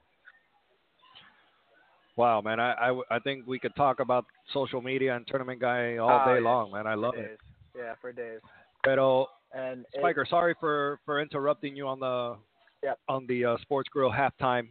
[2.17, 6.25] Wow, man, I—I think we could talk about social media and tournament guy all Oh,
[6.25, 6.49] day yeah.
[6.49, 6.87] long, man.
[6.87, 7.39] I love it.
[7.77, 8.41] Yeah, for days.
[8.83, 12.37] Pero And it- Spiker, sorry for for interrupting you on the
[12.83, 12.99] Yep.
[13.09, 14.69] on the uh, Sports Grill halftime,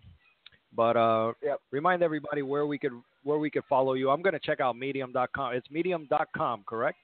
[0.74, 1.62] but uh, Yep.
[1.69, 2.93] remind everybody where we could
[3.26, 4.10] where we could follow you.
[4.10, 5.54] I'm gonna check out Medium.com.
[5.54, 6.98] It's Medium.com, correct?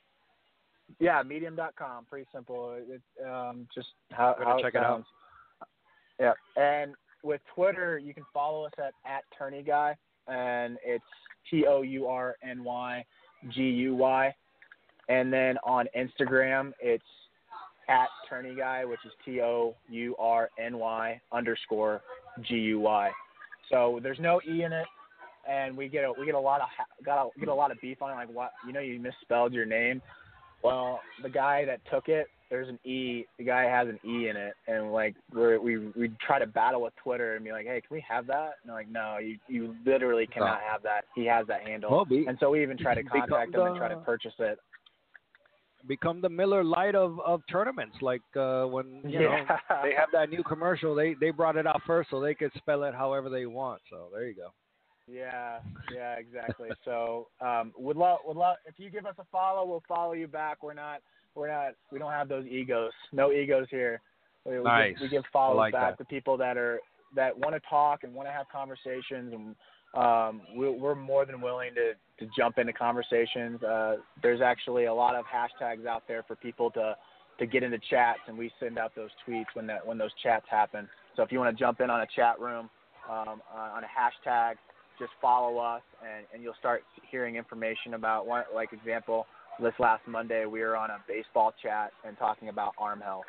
[1.00, 2.06] Yeah, medium.com.
[2.06, 2.78] Pretty simple.
[2.78, 5.04] It's um, just how, how check it it out.
[6.20, 9.24] Yeah, and with Twitter, you can follow us at at
[9.66, 9.96] Guy,
[10.28, 11.04] and it's
[11.50, 13.04] T O U R N Y
[13.50, 14.34] G U Y,
[15.10, 17.04] and then on Instagram, it's
[17.90, 22.02] at Tourney Guy, which is T O U R N Y underscore
[22.42, 23.10] G U Y.
[23.70, 24.86] So there's no e in it,
[25.50, 26.68] and we get a, we get a lot of
[27.06, 28.16] got a, get a lot of beef on it.
[28.16, 30.02] Like what you know, you misspelled your name.
[30.64, 33.26] Well, the guy that took it, there's an E.
[33.40, 36.82] The guy has an E in it, and like we're, we we try to battle
[36.84, 38.52] with Twitter and be like, hey, can we have that?
[38.62, 41.06] And they're like, no, you you literally cannot have that.
[41.16, 41.90] He has that handle.
[41.90, 44.60] Well, be, And so we even try to contact him and try to purchase it.
[45.88, 47.96] become the Miller Lite of, of tournaments.
[48.02, 49.36] Like uh, when you know
[49.84, 52.84] they have that new commercial, they they brought it out first so they could spell
[52.84, 53.82] it however they want.
[53.90, 54.50] So there you go.
[55.12, 55.60] Yeah,
[55.94, 56.70] yeah, exactly.
[56.86, 60.28] so, um, would love, would love if you give us a follow, we'll follow you
[60.28, 60.64] back.
[60.64, 61.02] We're not,
[61.36, 62.92] we're not, we don't have those egos.
[63.12, 64.02] No egos here.
[64.46, 64.94] We, we Nice.
[64.94, 66.04] give, we give follows like back that.
[66.04, 66.80] to people that are
[67.16, 69.56] that want to talk and want to have conversations, and
[69.94, 71.94] um, we, we're more than willing to
[72.26, 73.62] to jump into conversations.
[73.62, 76.96] Uh, there's actually a lot of hashtags out there for people to
[77.40, 80.46] to get into chats, and we send out those tweets when that when those chats
[80.50, 80.88] happen.
[81.16, 82.70] So if you want to jump in on a chat room
[83.10, 84.56] um, on a hashtag,
[85.02, 88.44] just follow us, and, and you'll start hearing information about one.
[88.54, 89.26] Like example,
[89.60, 93.26] this last Monday we were on a baseball chat and talking about arm health.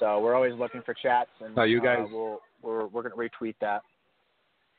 [0.00, 3.14] So we're always looking for chats, and Oh, you uh, guys- we'll, we're we're gonna
[3.14, 3.82] retweet that.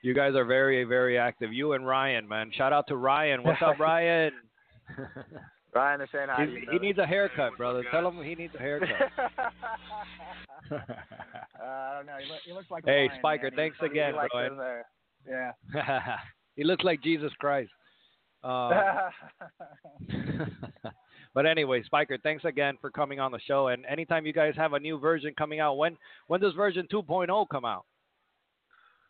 [0.02, 1.54] You guys are very very active.
[1.54, 2.52] You and Ryan, man.
[2.56, 3.44] Shout out to Ryan.
[3.44, 4.34] What's up, Ryan?
[5.74, 6.46] Ryan, they're saying hi.
[6.46, 7.84] to you, he needs a haircut, brother.
[7.92, 8.90] Tell him he needs a haircut.
[10.72, 10.78] uh,
[11.62, 12.16] I don't know.
[12.20, 12.84] He, look, he looks like.
[12.86, 13.56] Hey, Ryan, Spiker, man.
[13.56, 14.82] Thanks he again, likes bro.
[15.28, 15.56] His hair.
[15.76, 16.16] Yeah.
[16.56, 17.72] he looks like Jesus Christ.
[18.44, 18.72] Um,
[21.34, 23.70] but anyway, Spiker, thanks again for coming on the show.
[23.70, 25.98] And anytime you guys have a new version coming out, when
[26.28, 27.86] when does version 2.0 come out?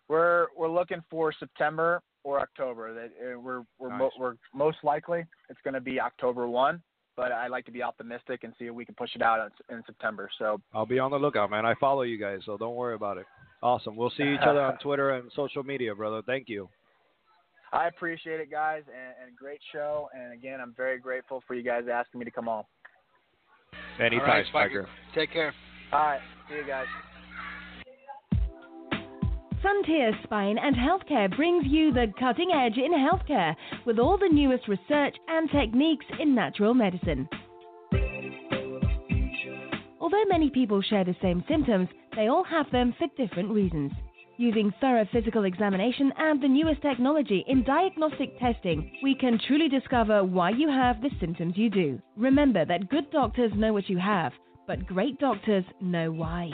[0.07, 2.93] We're we're looking for September or October.
[2.93, 6.82] That uh, we're we're mo- we're most likely it's going to be October one,
[7.18, 9.76] but I like to be optimistic and see if we can push it out in,
[9.76, 10.30] in September.
[10.38, 11.65] So I'll be on the lookout, man.
[11.65, 13.26] I follow you guys, so don't worry about it.
[13.61, 13.95] Awesome.
[13.95, 16.22] We'll see each other on Twitter and social media, brother.
[16.26, 16.70] Thank you.
[17.74, 20.09] I appreciate it, guys, and, and great show.
[20.13, 22.63] And again, I'm very grateful for you guys asking me to come on.
[23.99, 24.88] Anytime, All right, Spiker.
[25.13, 25.53] Take care.
[25.91, 26.86] All right, see you guys.
[29.68, 33.53] Frontier Spine and Healthcare brings you the cutting edge in healthcare
[33.86, 37.28] with all the newest research and techniques in natural medicine.
[39.99, 43.91] Although many people share the same symptoms, they all have them for different reasons.
[44.38, 50.24] Using thorough physical examination and the newest technology in diagnostic testing, we can truly discover
[50.24, 52.01] why you have the symptoms you do.
[52.15, 54.32] Remember that good doctors know what you have,
[54.65, 56.51] but great doctors know why.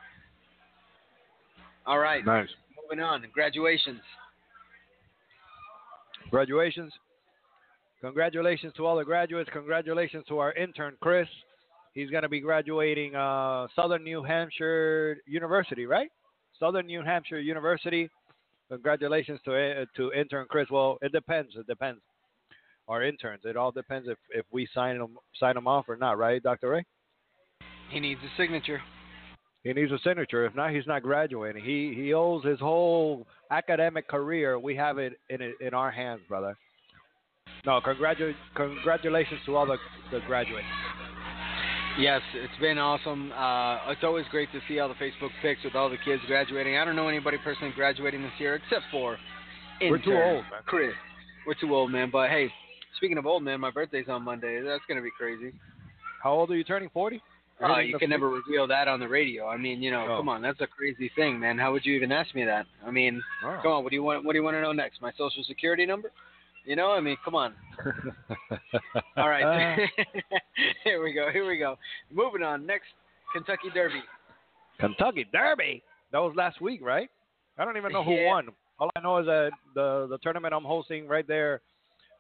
[1.86, 2.48] All right, Nice.
[2.82, 3.22] moving on.
[3.32, 4.00] Graduations.
[6.30, 6.92] Graduations.
[8.00, 9.48] Congratulations to all the graduates.
[9.52, 11.28] Congratulations to our intern, Chris.
[11.96, 16.10] He's going to be graduating uh, Southern New Hampshire University, right?
[16.60, 18.10] Southern New Hampshire University.
[18.70, 20.68] Congratulations to uh, to intern Chris.
[20.70, 21.52] Well, it depends.
[21.56, 22.00] It depends.
[22.86, 23.44] Our interns.
[23.46, 26.68] It all depends if, if we sign them sign them off or not, right, Dr.
[26.68, 26.84] Ray?
[27.90, 28.82] He needs a signature.
[29.64, 30.44] He needs a signature.
[30.44, 31.64] If not, he's not graduating.
[31.64, 34.58] He he owes his whole academic career.
[34.58, 36.58] We have it in in our hands, brother.
[37.64, 39.78] No, congratu- congratulations to all the
[40.12, 40.66] the graduates.
[41.98, 43.32] Yes, it's been awesome.
[43.32, 46.76] Uh, it's always great to see all the Facebook pics with all the kids graduating.
[46.76, 49.16] I don't know anybody personally graduating this year except for
[49.80, 50.60] We're too old, man.
[50.66, 50.92] Chris.
[51.46, 52.10] We're too old, man.
[52.12, 52.52] But hey,
[52.98, 54.60] speaking of old, man, my birthday's on Monday.
[54.62, 55.54] That's gonna be crazy.
[56.22, 56.90] How old are you turning?
[56.90, 57.22] Forty?
[57.62, 59.48] Uh, you can never reveal that on the radio.
[59.48, 60.16] I mean, you know, Oh.
[60.18, 61.56] come on, that's a crazy thing, man.
[61.56, 62.66] How would you even ask me that?
[62.86, 64.24] I mean, come on, what do you want?
[64.26, 65.00] What do you want to know next?
[65.00, 66.10] My social security number?
[66.66, 67.54] You know, I mean, come on.
[69.16, 69.88] All right,
[70.84, 71.30] here we go.
[71.32, 71.76] Here we go.
[72.12, 72.66] Moving on.
[72.66, 72.86] Next,
[73.32, 74.02] Kentucky Derby.
[74.80, 75.82] Kentucky Derby.
[76.12, 77.08] That was last week, right?
[77.58, 78.26] I don't even know who Yeah.
[78.26, 78.48] won.
[78.78, 81.60] All I know is that the the tournament I'm hosting right there,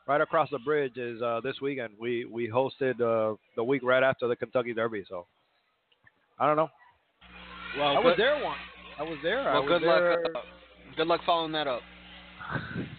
[0.06, 1.94] right across the bridge, is uh, this weekend.
[2.00, 5.26] We we hosted uh, the week right after the Kentucky Derby, so
[6.38, 6.70] I don't know.
[7.76, 8.58] Well, I was there once.
[8.98, 9.40] I was there.
[9.40, 10.10] I Well, was good there.
[10.22, 10.30] luck.
[10.36, 10.40] Uh,
[10.96, 11.82] good luck following that up.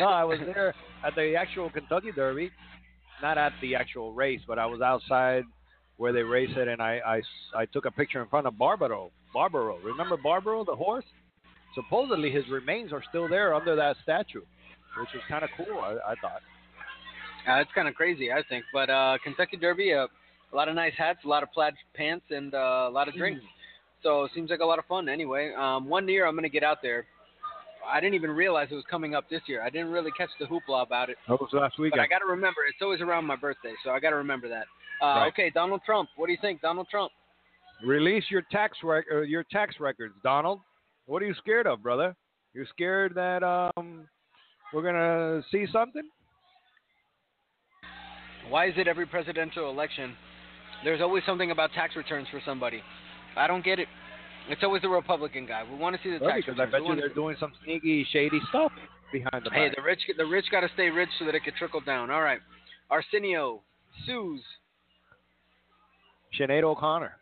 [0.00, 2.50] no, I was there at the actual Kentucky Derby,
[3.22, 5.44] not at the actual race, but I was outside
[5.96, 9.10] where they race it, and I, I, I took a picture in front of Barbaro.
[9.32, 11.04] Barbaro, remember Barbaro, the horse?
[11.74, 14.42] Supposedly his remains are still there under that statue,
[14.98, 15.78] which was kind of cool.
[15.80, 16.42] I, I thought.
[17.48, 18.64] Uh, it's kind of crazy, I think.
[18.72, 20.06] But uh, Kentucky Derby, uh,
[20.52, 23.14] a lot of nice hats, a lot of plaid pants, and uh, a lot of
[23.14, 23.42] drinks.
[24.02, 25.08] So it seems like a lot of fun.
[25.08, 27.06] Anyway, um, one year I'm going to get out there.
[27.90, 29.62] I didn't even realize it was coming up this year.
[29.62, 31.16] I didn't really catch the hoopla about it.
[31.28, 32.02] That was last But weekend.
[32.02, 34.66] I got to remember, it's always around my birthday, so I got to remember that.
[35.02, 35.28] Uh, Right.
[35.28, 36.08] Okay, Donald Trump.
[36.16, 37.12] What do you think, Donald Trump?
[37.84, 40.60] Release your tax rec- uh, your tax records, Donald.
[41.06, 42.16] What are you scared of, brother?
[42.54, 44.08] You're scared that um
[44.72, 46.02] we're gonna see something?
[48.48, 50.16] Why is it every presidential election
[50.84, 52.82] there's always something about tax returns for somebody?
[53.36, 53.88] I don't get it.
[54.48, 55.62] It's always the Republican guy.
[55.68, 57.52] We want to see the Well, tax because I bet We you they're doing some
[57.64, 58.72] sneaky, shady stuff.
[59.12, 59.76] behind the Hey, back.
[59.76, 62.10] the rich the rich got to stay rich so that it can trickle down.
[62.10, 62.40] All right,
[62.90, 63.62] Arsenio,
[64.04, 64.42] Suze.
[66.38, 67.12] Sinead O'Connor.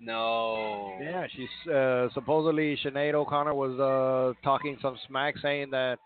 [0.00, 0.96] No.
[1.00, 5.98] Yeah, she's uh, supposedly Sinead O'Connor was uh, talking some smack, saying that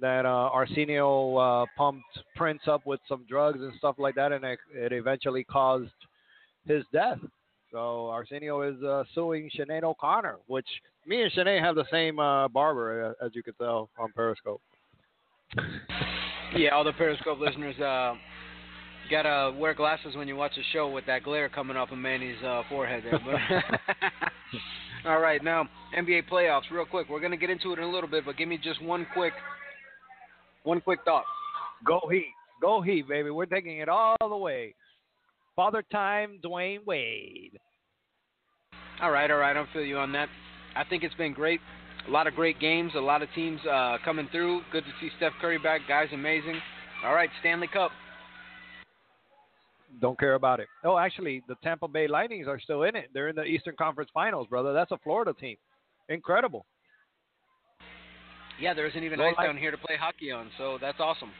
[0.00, 2.04] that uh, Arsenio uh, pumped
[2.36, 5.90] Prince up with some drugs and stuff like that, and it, it eventually caused
[6.66, 7.18] his death.
[7.70, 10.66] So Arsenio is uh, suing Sinead O'Connor, which
[11.06, 14.60] me and Sinead have the same uh, barber, uh, as you can tell on Periscope.
[16.56, 18.14] Yeah, all the Periscope listeners uh,
[19.10, 22.42] gotta wear glasses when you watch the show with that glare coming off of Manny's
[22.44, 23.20] uh, forehead there.
[23.24, 23.90] But
[25.10, 27.08] all right, now NBA playoffs, real quick.
[27.10, 29.34] We're gonna get into it in a little bit, but give me just one quick,
[30.62, 31.24] one quick thought.
[31.86, 33.30] Go Heat, go Heat, baby!
[33.30, 34.74] We're taking it all the way.
[35.58, 37.58] Father Time, Dwyane Wade.
[39.02, 40.28] All right, all right, I'll feel you on that.
[40.76, 41.58] I think it's been great.
[42.06, 44.60] A lot of great games, a lot of teams uh, coming through.
[44.70, 45.80] Good to see Steph Curry back.
[45.88, 46.54] Guy's amazing.
[47.04, 47.90] All right, Stanley Cup.
[50.00, 50.68] Don't care about it.
[50.84, 53.08] Oh, actually, the Tampa Bay Lightnings are still in it.
[53.12, 54.72] They're in the Eastern Conference Finals, brother.
[54.72, 55.56] That's a Florida team.
[56.08, 56.66] Incredible.
[58.60, 61.32] Yeah, there isn't even Well, ice down here to play hockey on, so that's awesome.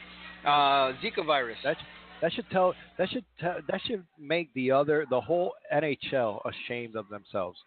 [0.44, 1.58] Uh, Zika virus.
[1.62, 1.76] That
[2.20, 6.96] that should tell that should tell, that should make the other the whole NHL ashamed
[6.96, 7.58] of themselves.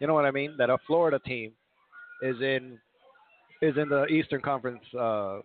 [0.00, 0.54] You know what I mean?
[0.58, 1.52] That a Florida team
[2.22, 2.78] is in
[3.60, 5.40] is in the Eastern Conference uh,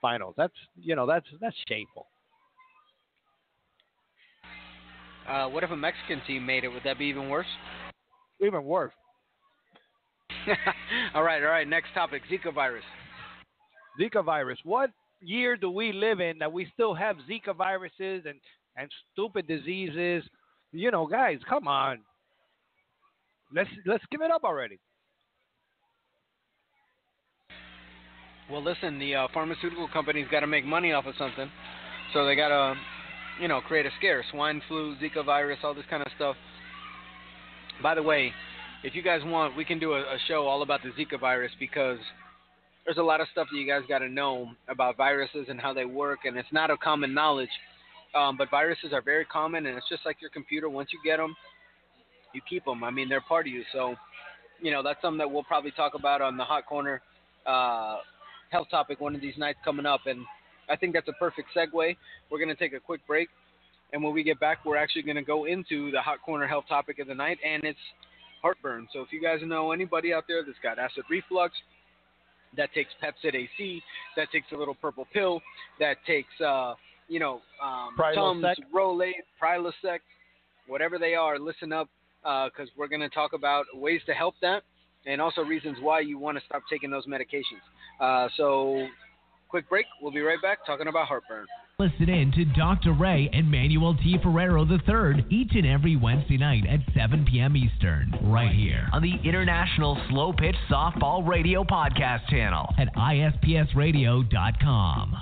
[0.00, 0.34] Finals.
[0.36, 2.06] That's you know that's that's shameful.
[5.28, 6.68] Uh, what if a Mexican team made it?
[6.68, 7.46] Would that be even worse?
[8.44, 8.92] Even worse.
[11.14, 11.68] all right, all right.
[11.68, 12.84] Next topic: Zika virus.
[14.00, 14.58] Zika virus.
[14.64, 14.90] What
[15.22, 18.38] year do we live in that we still have Zika viruses and,
[18.76, 20.24] and stupid diseases?
[20.72, 22.00] You know, guys, come on.
[23.54, 24.78] Let's let's give it up already.
[28.50, 31.50] Well, listen, the uh, pharmaceutical companies got to make money off of something,
[32.12, 32.74] so they got to,
[33.40, 34.24] you know, create a scare.
[34.30, 36.36] Swine flu, Zika virus, all this kind of stuff.
[37.82, 38.32] By the way,
[38.84, 41.52] if you guys want, we can do a, a show all about the Zika virus
[41.58, 41.98] because
[42.84, 45.72] there's a lot of stuff that you guys got to know about viruses and how
[45.72, 47.50] they work, and it's not a common knowledge.
[48.14, 50.68] Um, but viruses are very common, and it's just like your computer.
[50.68, 51.34] Once you get them,
[52.34, 52.84] you keep them.
[52.84, 53.62] I mean, they're part of you.
[53.72, 53.94] So,
[54.60, 57.00] you know, that's something that we'll probably talk about on the Hot Corner
[57.46, 57.98] uh,
[58.50, 60.00] health topic one of these nights coming up.
[60.06, 60.24] And
[60.68, 61.96] I think that's a perfect segue.
[62.30, 63.28] We're going to take a quick break.
[63.92, 66.64] And when we get back, we're actually going to go into the Hot Corner health
[66.68, 67.78] topic of the night, and it's
[68.40, 68.88] heartburn.
[68.92, 71.54] So if you guys know anybody out there that's got acid reflux,
[72.56, 73.82] that takes Pepcid AC,
[74.16, 75.40] that takes a little purple pill,
[75.78, 76.74] that takes, uh,
[77.08, 78.44] you know, um, Tums,
[78.74, 79.12] Prilosec.
[79.42, 79.98] Prilosec,
[80.66, 81.88] whatever they are, listen up
[82.22, 84.62] because we're going to talk about ways to help that
[85.06, 87.62] and also reasons why you want to stop taking those medications.
[88.00, 88.86] Uh, so,
[89.48, 89.86] quick break.
[90.00, 91.46] We'll be right back talking about heartburn.
[91.82, 92.92] Listen in to Dr.
[92.92, 94.16] Ray and Manuel T.
[94.22, 97.56] Ferrero III each and every Wednesday night at 7 p.m.
[97.56, 105.16] Eastern, right here on the International Slow Pitch Softball Radio Podcast channel at ispsradio.com.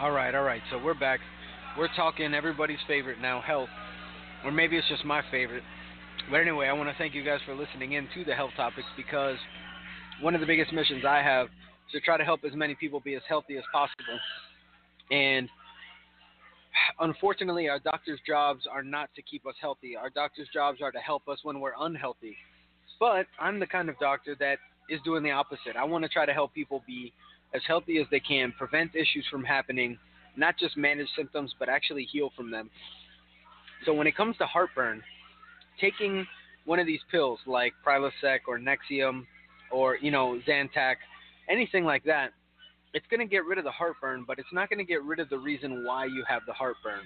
[0.00, 0.62] All right, all right.
[0.70, 1.20] So we're back.
[1.76, 3.68] We're talking everybody's favorite now, health,
[4.46, 5.62] or maybe it's just my favorite.
[6.30, 8.86] But anyway, I want to thank you guys for listening in to the health topics
[8.96, 9.36] because
[10.20, 13.00] one of the biggest missions I have is to try to help as many people
[13.00, 14.18] be as healthy as possible.
[15.10, 15.48] And
[17.00, 19.96] unfortunately, our doctors' jobs are not to keep us healthy.
[19.96, 22.36] Our doctors' jobs are to help us when we're unhealthy.
[22.98, 24.58] But I'm the kind of doctor that
[24.88, 25.76] is doing the opposite.
[25.78, 27.12] I want to try to help people be
[27.54, 29.98] as healthy as they can, prevent issues from happening,
[30.36, 32.70] not just manage symptoms, but actually heal from them.
[33.84, 35.02] So when it comes to heartburn,
[35.80, 36.26] taking
[36.64, 39.26] one of these pills like Prilosec or Nexium
[39.70, 40.96] or you know Zantac,
[41.48, 42.30] anything like that,
[42.94, 45.20] it's going to get rid of the heartburn, but it's not going to get rid
[45.20, 47.00] of the reason why you have the heartburn.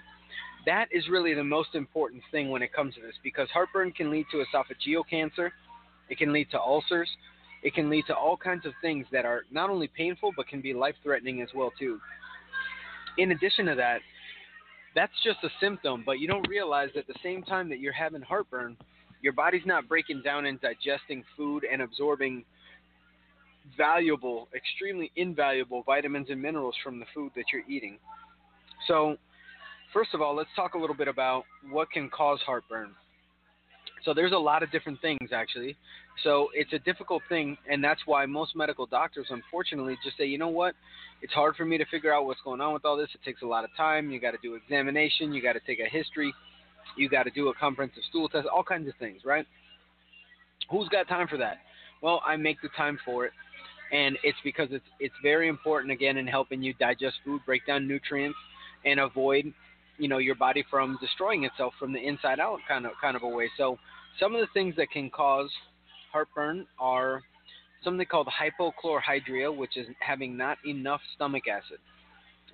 [0.67, 4.11] That is really the most important thing when it comes to this because heartburn can
[4.11, 5.53] lead to esophageal cancer,
[6.11, 7.09] it can lead to ulcers,
[7.63, 10.61] it can lead to all kinds of things that are not only painful but can
[10.61, 11.99] be life-threatening as well too.
[13.17, 14.01] In addition to that,
[14.99, 18.21] that's just a symptom, but you don't realize at the same time that you're having
[18.21, 18.77] heartburn,
[19.23, 22.45] your body's not breaking down and digesting food and absorbing
[23.77, 27.97] valuable, extremely invaluable vitamins and minerals from the food that you're eating.
[28.89, 29.17] So,
[29.93, 32.91] first of all, let's talk a little bit about what can cause heartburn.
[34.05, 35.77] So, there's a lot of different things actually.
[36.25, 40.39] So, it's a difficult thing, and that's why most medical doctors, unfortunately, just say, you
[40.39, 40.75] know what?
[41.23, 43.09] It's hard for me to figure out what's going on with all this.
[43.15, 44.11] It takes a lot of time.
[44.11, 46.33] You got to do examination, you got to take a history.
[46.97, 49.47] You got to do a comprehensive stool test, all kinds of things, right?
[50.71, 51.59] Who's got time for that?
[52.03, 53.33] Well, I make the time for it,
[53.93, 57.89] and it's because it's it's very important again in helping you digest food, break down
[57.89, 58.39] nutrients,
[58.85, 59.53] and avoid,
[59.99, 63.23] you know, your body from destroying itself from the inside out, kind of kind of
[63.23, 63.51] a way.
[63.57, 63.79] So,
[64.21, 65.51] some of the things that can cause
[66.13, 67.23] heartburn are
[67.85, 71.79] something called hypochlorhydria, which is having not enough stomach acid,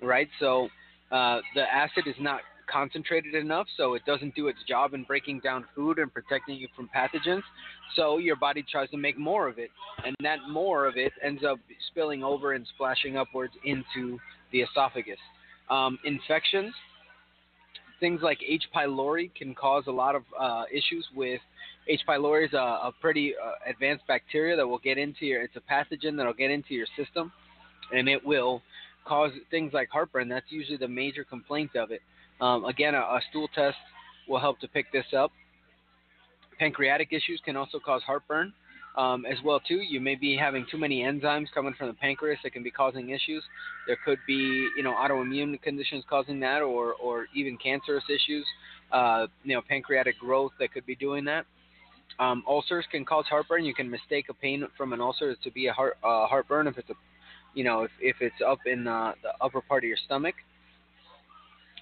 [0.01, 0.29] right?
[0.39, 0.69] So
[1.11, 2.41] uh, the acid is not
[2.71, 6.67] concentrated enough, so it doesn't do its job in breaking down food and protecting you
[6.75, 7.43] from pathogens.
[7.95, 9.69] So your body tries to make more of it,
[10.05, 11.59] and that more of it ends up
[11.91, 14.19] spilling over and splashing upwards into
[14.51, 15.19] the esophagus.
[15.69, 16.73] Um, infections,
[17.99, 18.63] things like H.
[18.75, 21.41] pylori can cause a lot of uh, issues with
[21.87, 22.01] H.
[22.07, 25.43] pylori is a, a pretty uh, advanced bacteria that will get into your.
[25.43, 27.31] It's a pathogen that will get into your system,
[27.91, 28.61] and it will
[29.05, 30.27] cause things like heartburn.
[30.27, 32.01] That's usually the major complaint of it.
[32.41, 33.77] Um, again, a, a stool test
[34.27, 35.31] will help to pick this up.
[36.57, 38.53] Pancreatic issues can also cause heartburn.
[38.97, 39.81] Um, as well too.
[39.81, 43.09] You may be having too many enzymes coming from the pancreas that can be causing
[43.09, 43.43] issues.
[43.87, 48.45] There could be you know autoimmune conditions causing that, or or even cancerous issues.
[48.93, 51.45] Uh, you know pancreatic growth that could be doing that.
[52.19, 53.65] Um, ulcers can cause heartburn.
[53.65, 56.77] You can mistake a pain from an ulcer to be a heart uh, heartburn if
[56.77, 56.93] it's a,
[57.53, 60.35] you know, if, if it's up in uh, the upper part of your stomach.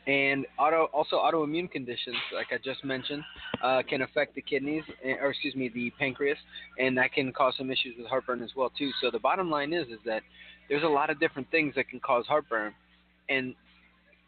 [0.06, 3.24] And auto, also autoimmune conditions, like I just mentioned,
[3.64, 6.38] uh, can affect the kidneys, eh, or excuse me, the pancreas,
[6.78, 8.92] and that can cause some issues with heartburn as well too.
[9.02, 10.22] So the bottom line is, is that
[10.68, 12.74] there's a lot of different things that can cause heartburn,
[13.30, 13.56] and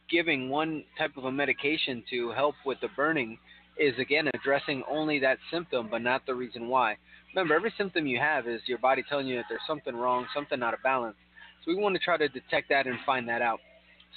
[0.09, 3.37] giving one type of a medication to help with the burning
[3.77, 6.95] is again addressing only that symptom but not the reason why.
[7.33, 10.63] Remember, every symptom you have is your body telling you that there's something wrong, something
[10.63, 11.17] out of balance.
[11.63, 13.59] So we want to try to detect that and find that out.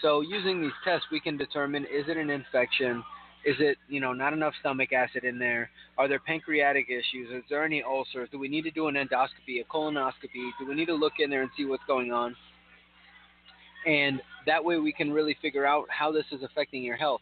[0.03, 3.03] So using these tests, we can determine is it an infection?
[3.45, 5.71] Is it, you know, not enough stomach acid in there?
[5.97, 7.31] Are there pancreatic issues?
[7.33, 8.29] Is there any ulcers?
[8.31, 10.51] Do we need to do an endoscopy, a colonoscopy?
[10.59, 12.37] Do we need to look in there and see what's going on?
[13.87, 17.21] And that way we can really figure out how this is affecting your health.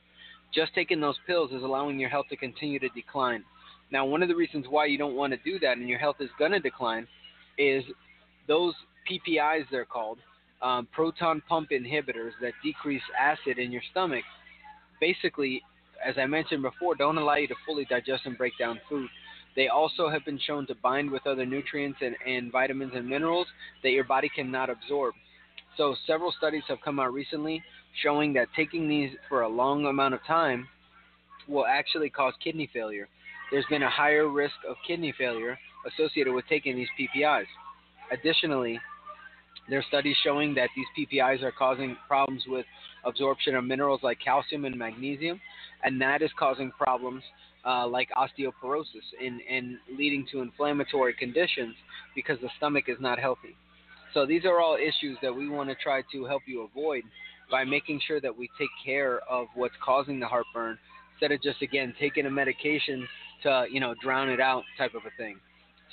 [0.56, 3.44] Just taking those pills is allowing your health to continue to decline.
[3.92, 6.16] Now, one of the reasons why you don't want to do that and your health
[6.18, 7.06] is going to decline
[7.58, 7.84] is
[8.48, 8.72] those
[9.08, 10.18] PPIs, they're called,
[10.62, 14.24] um, proton pump inhibitors that decrease acid in your stomach,
[14.98, 15.62] basically,
[16.04, 19.08] as I mentioned before, don't allow you to fully digest and break down food.
[19.54, 23.46] They also have been shown to bind with other nutrients and, and vitamins and minerals
[23.82, 25.14] that your body cannot absorb.
[25.76, 27.62] So, several studies have come out recently
[28.02, 30.68] showing that taking these for a long amount of time
[31.48, 33.08] will actually cause kidney failure.
[33.50, 37.46] There's been a higher risk of kidney failure associated with taking these PPIs.
[38.12, 38.80] Additionally,
[39.68, 42.66] there are studies showing that these PPIs are causing problems with
[43.04, 45.40] absorption of minerals like calcium and magnesium,
[45.84, 47.22] and that is causing problems
[47.64, 48.84] uh, like osteoporosis
[49.24, 51.74] and, and leading to inflammatory conditions
[52.14, 53.56] because the stomach is not healthy.
[54.14, 57.02] So these are all issues that we want to try to help you avoid
[57.50, 60.78] by making sure that we take care of what's causing the heartburn
[61.14, 63.06] instead of just again taking a medication
[63.42, 65.36] to you know drown it out type of a thing.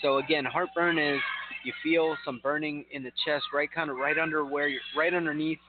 [0.01, 1.19] So again, heartburn is
[1.63, 5.13] you feel some burning in the chest, right kind of right under where you're right
[5.13, 5.59] underneath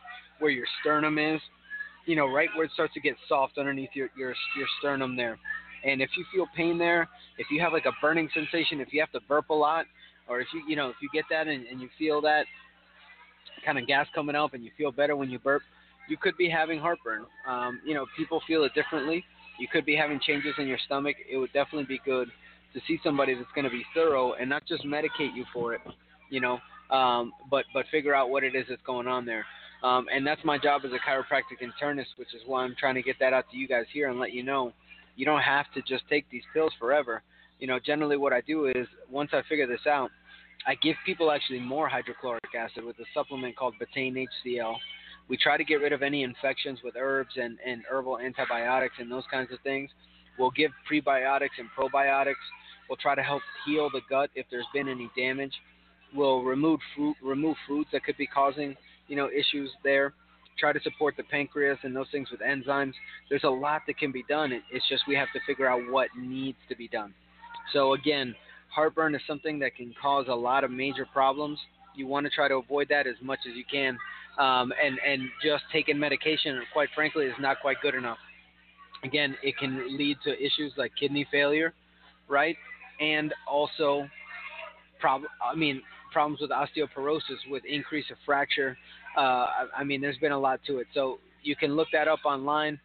[0.41, 1.41] where your sternum is,
[2.07, 5.39] you know, right where it starts to get soft underneath your your your sternum there.
[5.85, 7.09] And if you feel pain there,
[7.39, 9.87] if you have like a burning sensation, if you have to burp a lot,
[10.29, 12.47] or if you you know if you get that and, and you feel that
[13.65, 15.63] kind of gas coming up and you feel better when you burp,
[16.09, 17.25] you could be having heartburn.
[17.49, 19.25] Um, you know, people feel it differently.
[19.59, 21.17] You could be having changes in your stomach.
[21.31, 22.29] It would definitely be good
[22.75, 25.81] to see somebody that's going to be thorough and not just medicate you for it,
[26.29, 26.59] you know,
[26.91, 29.47] um, but but figure out what it is that's going on there.
[29.83, 33.03] Um, and that's my job as a chiropractic internist, which is why I'm trying to
[33.03, 34.73] get that out to you guys here and let you know
[35.15, 37.23] you don't have to just take these pills forever.
[37.61, 40.11] You know, generally what I do is once I figure this out,
[40.67, 44.77] I give people actually more hydrochloric acid with a supplement called Betaine HCl
[45.29, 49.11] we try to get rid of any infections with herbs and, and herbal antibiotics and
[49.11, 49.91] those kinds of things.
[50.39, 52.35] We'll give prebiotics and probiotics.
[52.89, 55.53] We'll try to help heal the gut if there's been any damage.
[56.15, 58.77] We'll remove fruit, remove foods that could be causing
[59.09, 60.13] you know issues there.
[60.59, 62.93] Try to support the pancreas and those things with enzymes.
[63.29, 64.53] There's a lot that can be done.
[64.71, 67.13] It's just we have to figure out what needs to be done.
[67.73, 68.35] So again,
[68.75, 71.59] heartburn is something that can cause a lot of major problems.
[71.95, 73.99] You want to try to avoid that as much as you can
[74.39, 78.19] um, and and just taking medication, quite frankly, is not quite good enough.
[79.05, 81.73] Again, it can lead to issues like kidney failure,
[82.29, 82.57] right,
[83.01, 84.09] and also
[84.99, 85.31] problem.
[85.45, 88.77] I mean, problems with osteoporosis, with increase of fracture.
[89.17, 90.87] Uh, I, I mean, there's been a lot to it.
[90.95, 92.81] So you can look that up online.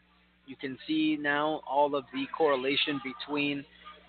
[0.45, 3.63] You can see now all of the correlation between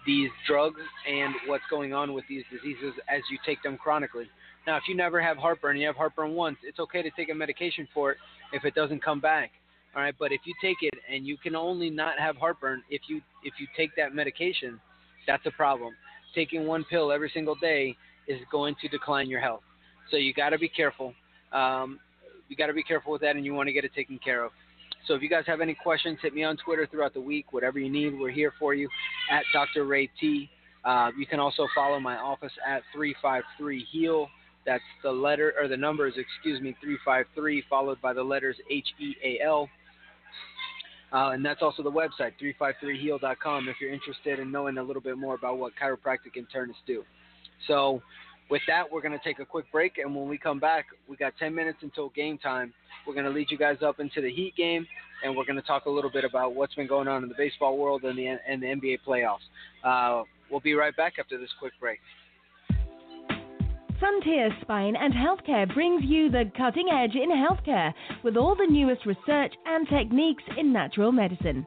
[0.06, 4.28] these drugs and what's going on with these diseases as you take them chronically.
[4.66, 7.34] Now, if you never have heartburn, you have heartburn once, it's okay to take a
[7.34, 8.18] medication for it
[8.52, 9.50] if it doesn't come back.
[9.94, 13.02] All right, but if you take it and you can only not have heartburn if
[13.08, 14.80] you if you take that medication,
[15.26, 15.94] that's a problem.
[16.34, 17.96] Taking one pill every single day
[18.28, 19.62] is going to decline your health.
[20.10, 21.12] So you got to be careful.
[21.52, 21.98] Um,
[22.48, 24.44] you got to be careful with that, and you want to get it taken care
[24.44, 24.52] of.
[25.06, 27.52] So if you guys have any questions, hit me on Twitter throughout the week.
[27.52, 28.88] Whatever you need, we're here for you
[29.30, 29.84] at Dr.
[29.84, 30.50] Ray T.
[30.84, 34.28] Uh, you can also follow my office at 353 Heal.
[34.66, 39.14] That's the letter or the numbers, excuse me, 353 followed by the letters H E
[39.24, 39.68] A L.
[41.12, 45.18] Uh, and that's also the website, 353heal.com, if you're interested in knowing a little bit
[45.18, 47.02] more about what chiropractic internists do.
[47.66, 48.00] So,
[48.50, 51.16] with that, we're going to take a quick break, and when we come back, we
[51.16, 52.72] got 10 minutes until game time.
[53.06, 54.86] We're going to lead you guys up into the Heat game,
[55.24, 57.34] and we're going to talk a little bit about what's been going on in the
[57.36, 59.38] baseball world and the, and the NBA playoffs.
[59.84, 62.00] Uh, we'll be right back after this quick break.
[64.00, 67.92] Frontier Spine and Healthcare brings you the cutting edge in healthcare
[68.24, 71.66] with all the newest research and techniques in natural medicine.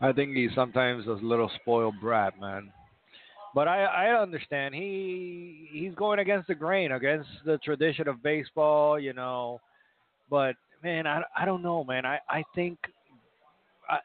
[0.00, 2.72] I think he's sometimes a little spoiled brat, man.
[3.58, 9.00] But I I understand he he's going against the grain, against the tradition of baseball,
[9.00, 9.60] you know.
[10.30, 10.54] But
[10.84, 12.06] man, I I don't know, man.
[12.06, 12.78] I I think
[13.90, 13.98] I,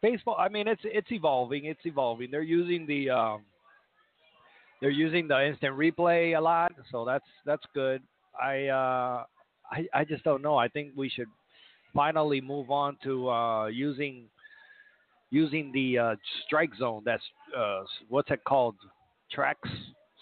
[0.00, 0.36] baseball.
[0.38, 1.66] I mean, it's it's evolving.
[1.66, 2.30] It's evolving.
[2.30, 3.42] They're using the um
[4.80, 8.00] they're using the instant replay a lot, so that's that's good.
[8.42, 9.24] I uh
[9.70, 10.56] I I just don't know.
[10.56, 11.28] I think we should
[11.94, 14.30] finally move on to uh using
[15.30, 16.14] using the uh,
[16.46, 17.02] strike zone.
[17.04, 17.22] That's
[17.56, 18.76] uh, what's it called?
[19.32, 19.68] Tracks,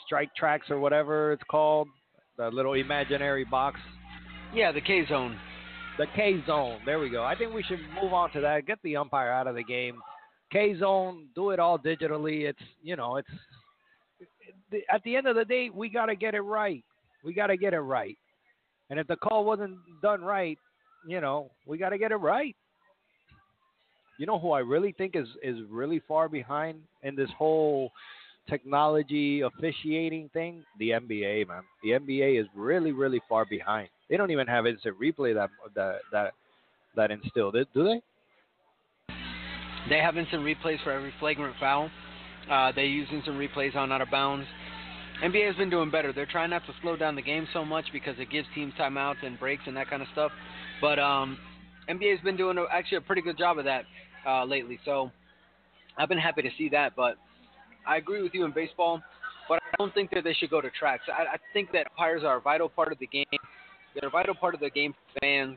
[0.07, 1.89] strike tracks, or whatever it's called.
[2.37, 3.81] The little imaginary box,
[4.55, 5.37] Yeah, the K zone.
[5.99, 6.79] the K zone.
[6.87, 7.25] There we go.
[7.25, 8.67] I think we should move on to that.
[8.67, 9.99] Get the umpire out of the game.
[10.53, 11.29] K zone.
[11.35, 12.49] Do it all digitally.
[12.49, 13.29] It's you know it's
[14.93, 16.85] at the end of the day we got to get it right.
[17.25, 18.17] We got to get it right.
[18.91, 20.59] And if the call wasn't done right,
[21.07, 22.55] you know we got to get it right.
[24.19, 27.93] You know who I really think is is really far behind in this whole
[28.51, 30.65] technology officiating thing?
[30.81, 31.63] The NBA, man.
[31.85, 33.89] The NBA is really really far behind.
[34.11, 36.33] They don't even have instant replay that that that
[36.97, 38.03] that instilled it, do they?
[39.89, 41.89] They have instant replays for every flagrant foul.
[42.51, 44.47] Uh, they use instant replays on out of bounds.
[45.23, 46.13] NBA has been doing better.
[46.13, 49.25] They're trying not to slow down the game so much because it gives teams timeouts
[49.25, 50.33] and breaks and that kind of stuff.
[50.81, 51.39] But um,
[51.89, 53.85] NBA has been doing a, actually a pretty good job of that
[54.29, 54.79] uh, lately.
[54.85, 55.11] So
[55.97, 56.95] I've been happy to see that.
[56.95, 57.17] But
[57.87, 59.01] I agree with you in baseball,
[59.49, 61.05] but I don't think that they should go to tracks.
[61.09, 63.25] I, I think that umpires are a vital part of the game.
[63.95, 65.57] They're a vital part of the game for fans.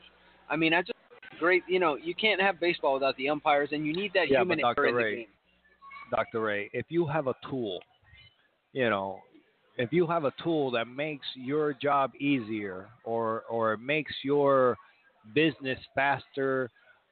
[0.50, 0.94] I mean, I just
[1.40, 1.64] great.
[1.68, 4.60] You know, you can't have baseball without the umpires, and you need that Yeah, human
[4.60, 5.26] error in the Ray, game.
[6.10, 6.42] Dr.
[6.42, 7.82] Ray, if you have a tool
[8.74, 9.20] you know,
[9.78, 14.78] if you have a tool that makes your job easier or or makes your
[15.34, 16.70] business faster,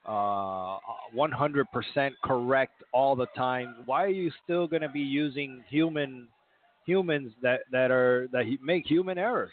[0.09, 0.79] uh,
[1.15, 6.27] 100% correct all the time, why are you still going to be using human
[6.85, 9.51] humans that that are that make human errors?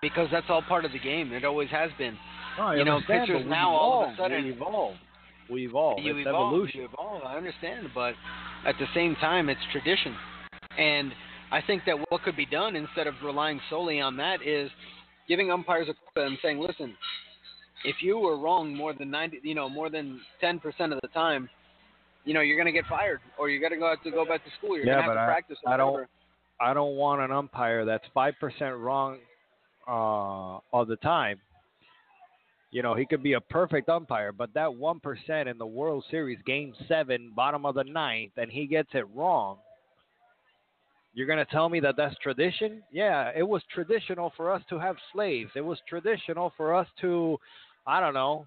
[0.00, 1.32] Because that's all part of the game.
[1.32, 2.16] It always has been.
[2.56, 4.94] No, you know, pitchers now all of a sudden we evolve.
[5.50, 6.00] We evolve.
[6.00, 6.54] You it's evolve.
[6.54, 6.80] evolution.
[6.80, 7.22] You evolve.
[7.24, 8.14] I understand, but
[8.66, 10.14] at the same time, it's tradition,
[10.78, 11.12] and
[11.52, 14.70] I think that what could be done instead of relying solely on that is
[15.28, 16.94] giving umpires a quota and saying, listen,
[17.84, 20.60] if you were wrong more than 90, you know, more than 10%
[20.92, 21.48] of the time,
[22.24, 24.24] you know, you're going to get fired or you're going to go have to go
[24.24, 24.76] back to school.
[24.76, 25.58] You're yeah, going to have to I, practice.
[25.66, 26.08] I don't.
[26.60, 29.18] I don't want an umpire that's five percent wrong
[29.86, 31.40] uh, all the time.
[32.70, 36.04] You know, he could be a perfect umpire, but that one percent in the World
[36.10, 39.58] Series, Game Seven, bottom of the ninth, and he gets it wrong.
[41.14, 42.82] You're gonna tell me that that's tradition?
[42.92, 45.50] Yeah, it was traditional for us to have slaves.
[45.54, 47.38] It was traditional for us to,
[47.88, 48.44] I don't know,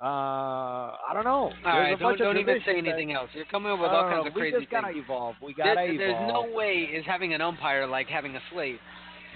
[0.00, 1.30] uh, I don't know.
[1.30, 3.28] All There's right, a don't, don't even say traditions that- anything else.
[3.34, 4.30] You're coming up with all kinds know.
[4.30, 5.04] of we just gotta things.
[5.04, 5.36] evolve.
[5.42, 6.48] We gotta there's evolve.
[6.48, 8.78] no way is having an umpire like having a slave.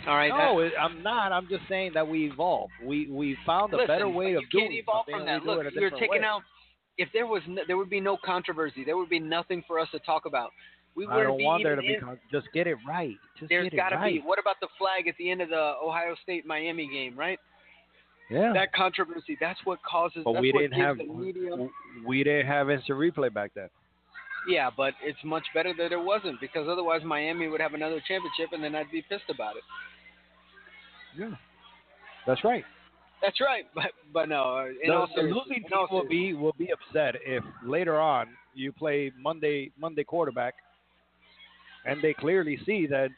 [0.07, 0.29] All right.
[0.29, 1.33] No, it, I'm not.
[1.33, 2.71] I'm just saying that we evolve.
[2.83, 5.45] We we found a Listen, better way of doing can't evolve from that.
[5.45, 6.25] Look, you're taking way.
[6.25, 6.43] out.
[6.97, 8.85] If there was, no, there would be no controversy.
[8.85, 10.51] There would be nothing for us to talk about.
[10.95, 11.97] We I wouldn't don't want there to be.
[12.01, 13.17] Con- just get it right.
[13.39, 14.23] Just There's got to right.
[14.23, 14.27] be.
[14.27, 17.19] What about the flag at the end of the Ohio State Miami game?
[17.19, 17.39] Right.
[18.31, 18.53] Yeah.
[18.55, 19.37] That controversy.
[19.41, 20.23] That's what causes.
[20.25, 21.69] but we didn't have media.
[22.07, 23.69] we didn't have instant replay back then.
[24.49, 28.53] Yeah, but it's much better that it wasn't because otherwise Miami would have another championship
[28.53, 29.63] and then I'd be pissed about it.
[31.19, 31.31] Yeah.
[32.27, 32.65] That's right.
[33.23, 34.67] That's right, but but no.
[34.83, 39.13] In The, the losing team will be will be upset if later on you play
[39.19, 40.55] Monday Monday quarterback,
[41.87, 43.09] and they clearly see that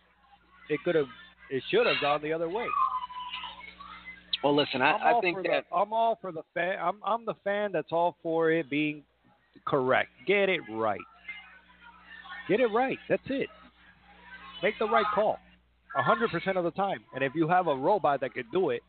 [0.68, 1.08] it could have
[1.50, 2.66] it should have gone the other way.
[4.44, 6.78] Well, listen, I, all think that the, I'm all for the fan.
[6.80, 9.02] I'm I'm the fan that's all for it being
[9.66, 10.10] correct.
[10.26, 11.00] Get it right.
[12.48, 12.98] Get it right.
[13.08, 13.48] That's it.
[14.62, 15.38] Make the right call,
[15.96, 17.00] a hundred percent of the time.
[17.14, 18.82] And if you have a robot that can do it,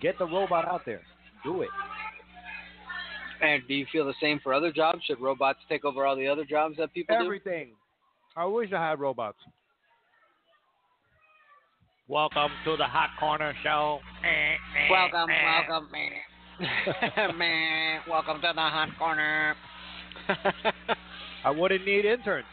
[0.00, 1.02] get the robot out there.
[1.42, 1.70] Do it.
[3.42, 5.02] And do you feel the same for other jobs?
[5.04, 7.24] Should robots take over all the other jobs that people do?
[7.24, 7.72] Everything.
[8.36, 9.38] I wish I had robots.
[12.06, 13.98] Welcome to the Hot Corner Show.
[14.90, 17.38] Welcome, welcome, man.
[17.38, 19.54] man, welcome to the hot corner.
[21.46, 22.44] I wouldn't need interns.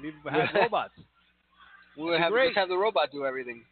[0.00, 0.94] We have robots.
[1.98, 2.48] we would have Great.
[2.48, 3.62] just have the robot do everything.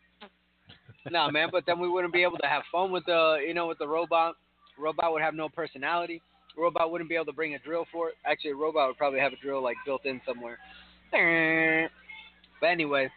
[1.11, 3.69] no, man, but then we wouldn't be able to have fun with the, you know,
[3.69, 4.35] with the robot.
[4.79, 6.21] Robot would have no personality.
[6.59, 8.17] Robot wouldn't be able to bring a drill for it.
[8.27, 10.59] Actually, a robot would probably have a drill like built in somewhere.
[12.61, 13.11] But anyway,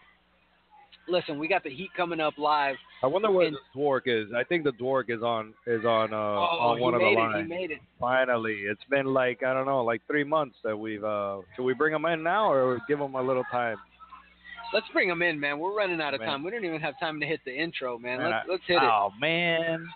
[1.09, 2.75] listen, we got the heat coming up live.
[3.03, 4.27] I wonder where And- the Dwork is.
[4.35, 7.15] I think the Dwork is on is on uh oh, on one of the it.
[7.17, 7.37] lines.
[7.37, 7.79] He made it.
[7.99, 11.03] Finally, it's been like I don't know, like three months that we've.
[11.03, 13.77] uh Should we bring him in now or give him a little time?
[14.73, 15.57] Let's bring him in, man.
[15.59, 16.29] We're running out of Man.
[16.29, 16.43] time.
[16.43, 18.19] We don't even have time to hit the intro, man.
[18.19, 18.83] Man, let's, I- let's hit it.
[18.83, 19.87] Oh man,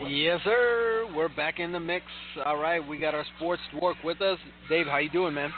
[0.08, 1.08] Yes, sir.
[1.16, 2.06] We're back in the mix.
[2.46, 4.38] All right, we got our sports dwarf with us.
[4.70, 5.52] Dave, how you doing, man?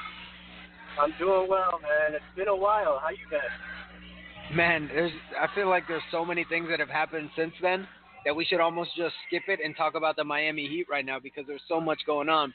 [1.01, 2.15] I'm doing well, man.
[2.15, 2.99] It's been a while.
[3.01, 4.55] How you been?
[4.55, 5.11] Man, there's.
[5.39, 7.87] I feel like there's so many things that have happened since then
[8.25, 11.19] that we should almost just skip it and talk about the Miami Heat right now
[11.19, 12.53] because there's so much going on.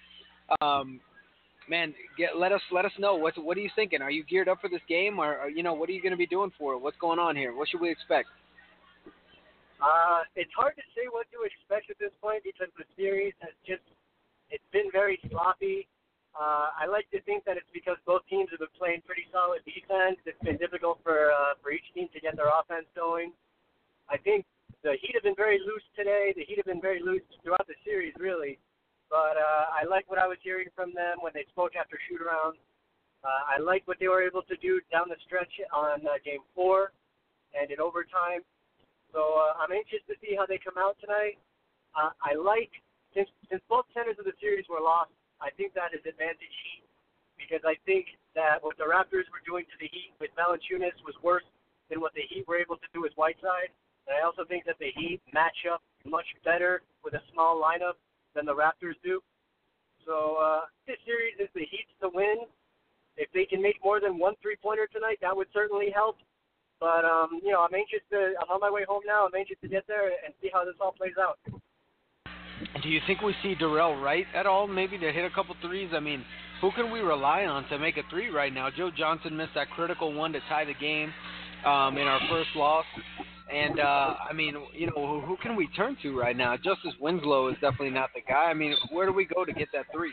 [0.60, 1.00] Um,
[1.68, 4.02] man, get let us let us know what what are you thinking?
[4.02, 6.12] Are you geared up for this game, or, or you know what are you going
[6.12, 6.78] to be doing for it?
[6.78, 7.54] What's going on here?
[7.54, 8.28] What should we expect?
[9.82, 13.52] Uh, it's hard to say what to expect at this point because the series has
[13.66, 13.82] just
[14.50, 15.86] it's been very sloppy.
[16.36, 19.64] Uh, I like to think that it's because both teams have been playing pretty solid
[19.64, 20.20] defense.
[20.24, 23.32] It's been difficult for uh, for each team to get their offense going.
[24.08, 24.46] I think
[24.84, 26.32] the Heat have been very loose today.
[26.36, 28.58] The Heat have been very loose throughout the series, really.
[29.10, 32.20] but uh, I like what I was hearing from them when they spoke after shoot
[32.20, 32.58] around.
[33.22, 36.42] Uh, I like what they were able to do down the stretch on uh, game
[36.54, 36.92] four
[37.54, 38.42] and in overtime.
[39.14, 41.38] So uh, I'm anxious to see how they come out tonight.
[41.96, 42.70] Uh, I like
[43.14, 45.14] since since both centers of the series were lost.
[45.40, 46.84] I think that is advantage Heat
[47.40, 51.16] because I think that what the Raptors were doing to the Heat with Valanciunas was
[51.22, 51.46] worse
[51.88, 53.72] than what the Heat were able to do with Whiteside.
[54.06, 57.98] And I also think that the Heat match up much better with a small lineup
[58.34, 59.20] than the Raptors do.
[60.06, 62.46] So uh, this series is the Heat's to win.
[63.16, 66.18] If they can make more than one three-pointer tonight, that would certainly help.
[66.78, 68.34] But um, you know, I'm anxious to.
[68.38, 69.26] I'm on my way home now.
[69.26, 71.38] I'm anxious to get there and see how this all plays out.
[72.82, 74.66] Do you think we see Dorell Wright at all?
[74.66, 75.90] Maybe to hit a couple threes.
[75.94, 76.22] I mean,
[76.60, 78.68] who can we rely on to make a three right now?
[78.74, 81.12] Joe Johnson missed that critical one to tie the game
[81.64, 82.84] um, in our first loss.
[83.52, 86.56] And uh, I mean, you know, who, who can we turn to right now?
[86.56, 88.50] Justise Winslow is definitely not the guy.
[88.50, 90.12] I mean, where do we go to get that three?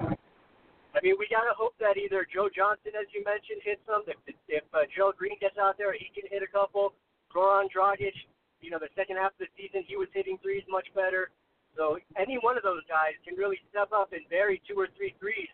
[0.00, 4.00] I mean, we gotta hope that either Joe Johnson, as you mentioned, hits them.
[4.08, 4.16] If
[4.48, 6.96] if uh, Joe Green gets out there, he can hit a couple.
[7.28, 8.16] Goran Dragic,
[8.64, 11.28] you know, the second half of the season, he was hitting threes much better.
[11.76, 15.12] So any one of those guys can really step up and bury two or three
[15.20, 15.52] threes,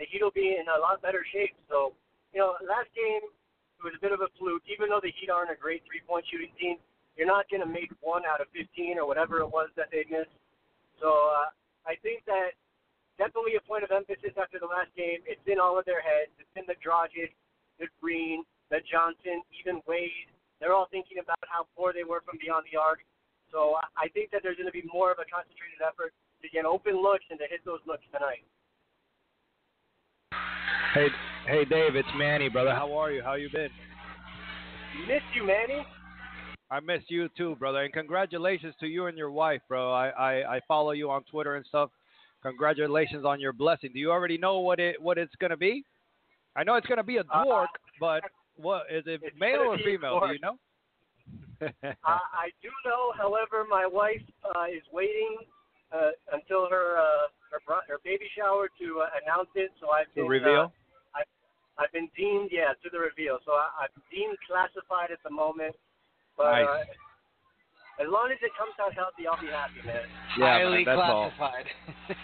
[0.00, 1.52] and he'll be in a lot better shape.
[1.68, 1.92] So,
[2.32, 3.28] you know, last game
[3.78, 4.66] it was a bit of a fluke.
[4.66, 6.76] Even though the Heat aren't a great three-point shooting team,
[7.14, 10.06] you're not going to make one out of 15 or whatever it was that they
[10.10, 10.34] missed.
[10.98, 11.50] So uh,
[11.86, 12.58] I think that
[13.18, 15.22] definitely a point of emphasis after the last game.
[15.26, 16.30] It's in all of their heads.
[16.38, 17.34] It's in the Dragic,
[17.82, 20.30] the Green, the Johnson, even Wade.
[20.62, 23.02] They're all thinking about how poor they were from beyond the arc.
[23.50, 26.66] So I think that there's going to be more of a concentrated effort to get
[26.66, 28.46] open looks and to hit those looks tonight.
[30.94, 31.08] Hey,
[31.46, 32.74] hey, Dave, it's Manny, brother.
[32.74, 33.22] How are you?
[33.22, 33.70] How you been?
[35.06, 35.86] Miss you, Manny.
[36.70, 37.82] I miss you too, brother.
[37.82, 39.92] And congratulations to you and your wife, bro.
[39.92, 41.90] I, I, I follow you on Twitter and stuff.
[42.42, 43.90] Congratulations on your blessing.
[43.92, 45.82] Do you already know what it what it's gonna be?
[46.54, 47.66] I know it's gonna be a Uh,
[47.98, 48.22] but
[48.56, 50.20] what is it male or female?
[50.20, 50.58] Do you know?
[51.62, 51.68] I,
[52.04, 55.36] I do know, however, my wife uh, is waiting
[55.92, 59.70] uh, until her uh, her her baby shower to uh, announce it.
[59.80, 60.72] So I've to been, reveal.
[61.14, 63.38] Uh, I, I've been deemed, yeah, to the reveal.
[63.44, 65.74] So I, I'm deemed classified at the moment.
[66.36, 66.66] But Nice.
[66.66, 70.06] uh, as long as it comes out healthy, I'll be happy, man.
[70.38, 71.32] Yeah, Highly man, that's all.
[71.36, 71.66] classified.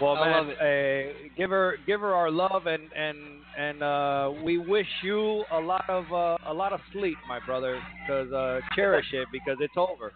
[0.00, 1.14] Well, I love man, it.
[1.24, 3.18] uh, give her give her our love and and
[3.58, 7.80] and uh, we wish you a lot of uh, a lot of sleep, my brother,
[8.06, 10.12] because uh, cherish it because it's over.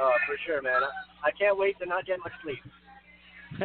[0.00, 0.82] Uh, for sure, man.
[0.82, 2.60] I, I can't wait to not get much sleep.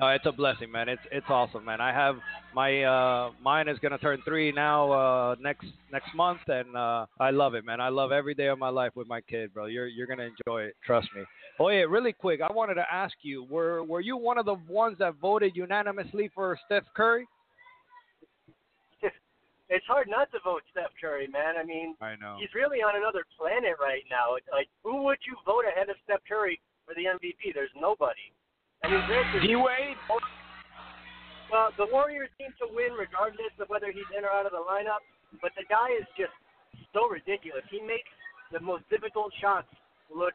[0.00, 0.88] no, it's a blessing, man.
[0.88, 1.80] It's it's awesome, man.
[1.80, 2.16] I have
[2.54, 7.30] my uh mine is gonna turn three now uh next next month, and uh I
[7.30, 7.80] love it, man.
[7.80, 9.66] I love every day of my life with my kid, bro.
[9.66, 11.22] You're you're gonna enjoy it, trust me.
[11.58, 14.56] Oh yeah, really quick, I wanted to ask you, were were you one of the
[14.68, 17.26] ones that voted unanimously for Steph Curry?
[19.72, 21.56] It's hard not to vote Steph Curry, man.
[21.56, 22.36] I mean, I know.
[22.38, 24.36] he's really on another planet right now.
[24.36, 27.54] It's like, who would you vote ahead of Steph Curry for the MVP?
[27.54, 28.20] There's nobody.
[28.82, 29.96] I mean, granted, D Wade.
[31.50, 34.62] well, the Warriors seem to win regardless of whether he's in or out of the
[34.62, 35.06] lineup.
[35.40, 36.34] But the guy is just
[36.92, 37.62] so ridiculous.
[37.70, 38.10] He makes
[38.50, 39.70] the most difficult shots
[40.10, 40.34] look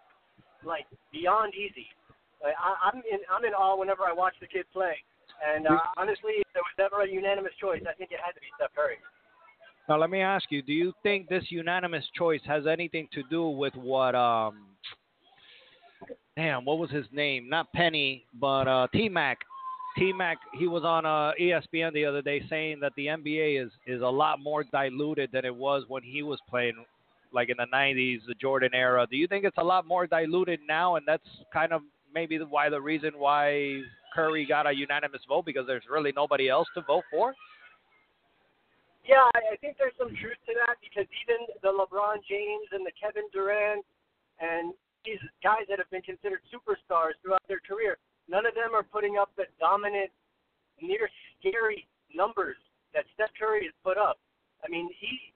[0.66, 1.86] like beyond easy.
[2.41, 4.95] Like, I, I'm in I'm in awe whenever I watch the kid play.
[5.38, 8.39] And uh, honestly, if there was ever a unanimous choice, I think it had to
[8.41, 8.98] be Steph Curry.
[9.89, 13.50] Now let me ask you: Do you think this unanimous choice has anything to do
[13.50, 14.16] with what?
[14.16, 14.66] Um,
[16.38, 17.50] damn, what was his name?
[17.50, 19.40] Not Penny, but uh, T Mac.
[19.98, 20.38] T Mac.
[20.54, 24.08] He was on uh, ESPN the other day saying that the NBA is is a
[24.08, 26.86] lot more diluted than it was when he was playing,
[27.34, 29.06] like in the '90s, the Jordan era.
[29.10, 31.82] Do you think it's a lot more diluted now, and that's kind of
[32.14, 33.82] maybe why the reason why
[34.14, 37.34] Curry got a unanimous vote because there's really nobody else to vote for?
[39.08, 42.92] Yeah, I, think there's some truth to that because even the LeBron James and the
[43.00, 43.86] Kevin Durant
[44.42, 44.74] and
[45.08, 47.95] these guys that have been considered superstars throughout their career,
[48.28, 50.12] none of them are putting up the dominant,
[50.84, 51.08] near
[51.39, 52.60] scary numbers
[52.91, 54.20] that Steph Curry has put up.
[54.60, 55.32] I mean, he.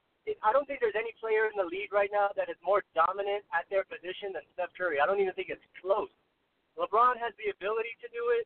[0.45, 3.41] I don't think there's any player in the league right now that is more dominant
[3.57, 5.01] at their position than Steph Curry.
[5.01, 6.13] I don't even think it's close.
[6.77, 8.45] LeBron has the ability to do it,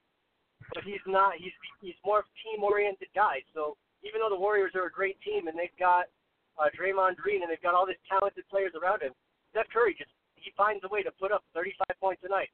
[0.72, 1.36] but he's not.
[1.36, 1.52] He's
[1.84, 3.44] he's more of a team-oriented guy.
[3.52, 3.76] So
[4.08, 6.08] even though the Warriors are a great team and they've got
[6.56, 9.12] uh, Draymond Green and they've got all these talented players around him,
[9.52, 10.16] Steph Curry just
[10.46, 12.54] he finds a way to put up 35 points a night,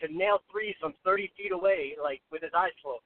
[0.00, 3.04] to nail threes from 30 feet away, like with his eyes closed.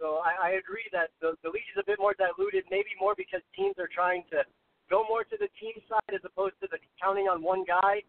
[0.00, 3.12] So I, I agree that the, the league is a bit more diluted, maybe more
[3.12, 4.48] because teams are trying to
[4.88, 8.00] go more to the team side as opposed to the counting on one guy.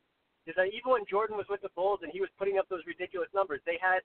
[0.48, 2.88] is that even when Jordan was with the Bulls and he was putting up those
[2.88, 4.02] ridiculous numbers, they had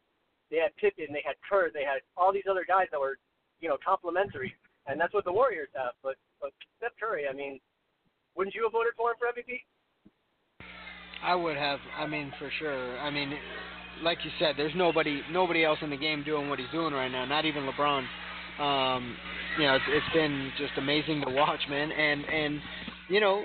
[0.50, 3.18] they had Pippen, they had Kerr, they had all these other guys that were,
[3.58, 4.54] you know, complimentary,
[4.86, 5.94] and that's what the Warriors have.
[6.02, 7.58] But but Steph Curry, I mean,
[8.34, 9.62] wouldn't you have voted for him for MVP?
[11.22, 11.80] I would have.
[11.98, 12.98] I mean, for sure.
[12.98, 13.32] I mean,
[14.02, 17.10] like you said, there's nobody nobody else in the game doing what he's doing right
[17.10, 17.24] now.
[17.24, 18.04] Not even LeBron.
[18.58, 19.16] Um,
[19.58, 21.90] you know, it's, it's been just amazing to watch, man.
[21.92, 22.60] And and
[23.08, 23.44] you know,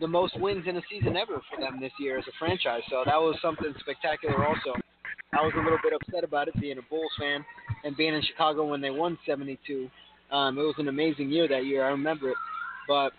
[0.00, 2.82] the most wins in a season ever for them this year as a franchise.
[2.90, 4.46] So that was something spectacular.
[4.46, 4.78] Also,
[5.32, 7.44] I was a little bit upset about it being a Bulls fan
[7.84, 9.90] and being in Chicago when they won 72.
[10.30, 11.84] Um, it was an amazing year that year.
[11.84, 12.36] I remember it.
[12.88, 13.12] But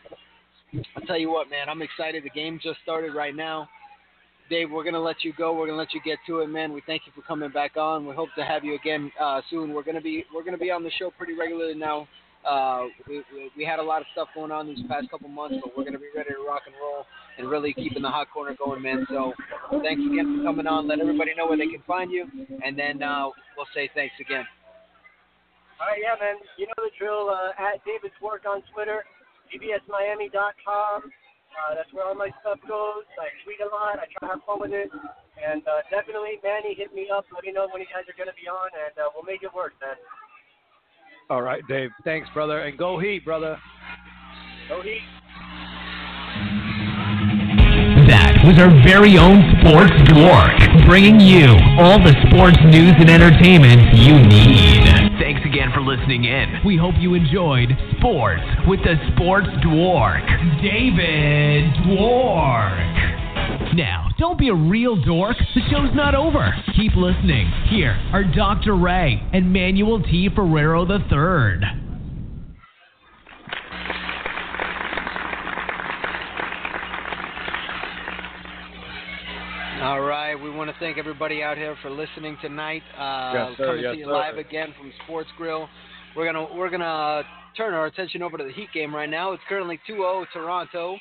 [0.95, 2.23] I'll tell you what, man, I'm excited.
[2.23, 3.69] The game just started right now.
[4.49, 5.53] Dave, we're gonna let you go.
[5.53, 6.71] We're gonna let you get to it, man.
[6.71, 8.07] We thank you for coming back on.
[8.07, 9.73] We hope to have you again uh, soon.
[9.73, 12.07] We're gonna be we're gonna be on the show pretty regularly now.
[12.47, 13.23] Uh, we,
[13.57, 15.99] we, had a lot of stuff going on these past couple months, but we're gonna
[15.99, 17.03] be ready to rock and roll
[17.37, 19.05] and really keeping the hot corner going, man.
[19.09, 19.33] So
[19.83, 20.87] thanks again for coming on.
[20.87, 22.25] Let everybody know where they can find you,
[22.63, 24.45] and then uh, we'll say thanks again.
[25.81, 26.39] All right, yeah, man.
[26.57, 27.29] You know the drill.
[27.29, 29.03] Uh, at David Dwork on Twitter,
[29.51, 31.11] gbsmiami.com.
[31.57, 33.07] Uh, that's where all my stuff goes.
[33.17, 33.97] I tweet a lot.
[33.97, 34.91] I try to have fun with it.
[35.41, 37.25] And uh, definitely, Manny, hit me up.
[37.33, 39.41] Let me know when you guys are going to be on, and uh, we'll make
[39.41, 39.97] it work, man.
[41.29, 41.89] All right, Dave.
[42.03, 42.59] Thanks, brother.
[42.59, 43.57] And go Heat, brother.
[44.69, 45.01] Go Heat.
[48.07, 50.55] That was our very own Sports Dork,
[50.87, 54.76] bringing you all the sports news and entertainment you need.
[55.67, 56.61] Again for listening in.
[56.65, 60.23] We hope you enjoyed Sports with the Sports Dork,
[60.61, 63.75] David Dwork.
[63.75, 65.35] Now, don't be a real dork.
[65.55, 66.53] The show's not over.
[66.75, 67.51] Keep listening.
[67.69, 68.75] Here are Dr.
[68.75, 70.29] Ray and Manuel T.
[70.33, 71.86] Ferrero III.
[80.79, 82.83] Thank everybody out here for listening tonight.
[82.97, 84.11] Uh, Yes, sir, coming yes, to you sir.
[84.11, 85.67] live again from Sports Grill.
[86.15, 87.23] We're gonna we're gonna
[87.55, 89.33] turn our attention over to the Heat game right now.
[89.33, 90.97] It's currently 2-0 Toronto,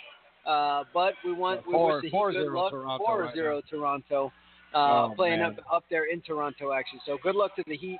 [0.47, 2.71] uh, but we want we Four- wish the Heat 4-0 good luck.
[2.73, 4.33] Toronto 4-0 right Toronto,
[4.75, 5.53] uh, Oh, playing man.
[5.59, 7.01] up up there in Toronto actually.
[7.07, 7.99] So good luck to the Heat.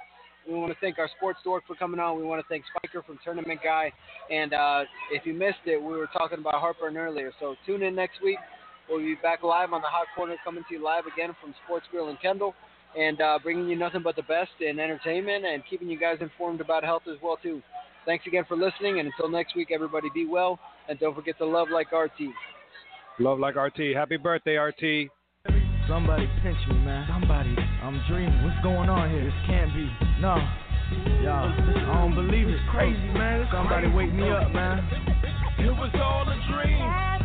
[0.49, 2.17] We want to thank our sports dork for coming on.
[2.17, 3.91] We want to thank Spiker from Tournament Guy.
[4.31, 7.33] And uh, if you missed it, we were talking about Harper earlier.
[7.41, 8.39] So tune in next week.
[8.89, 11.87] We'll be back live on the Hot Corner, coming to you live again from Sports
[11.91, 12.55] Grill and Kendall,
[12.97, 16.61] and uh, bringing you nothing but the best in entertainment and keeping you guys informed
[16.61, 17.63] about health as well too.
[18.05, 21.47] Thanks again for listening, and until next week, everybody be well, and don't forget to
[21.47, 22.31] love like RT.
[23.19, 23.97] Love like RT.
[23.97, 25.11] Happy birthday, RT.
[25.89, 27.07] Somebody pinch me, man.
[27.11, 27.57] Somebody.
[27.83, 28.45] I'm dreaming.
[28.45, 29.25] What's going on here?
[29.25, 29.91] This can't be.
[30.21, 30.37] No.
[31.23, 32.55] Y'all, I don't believe it.
[32.55, 33.41] It's crazy, man.
[33.41, 34.79] It's Somebody wake me up, man.
[35.59, 37.16] It was all a dream.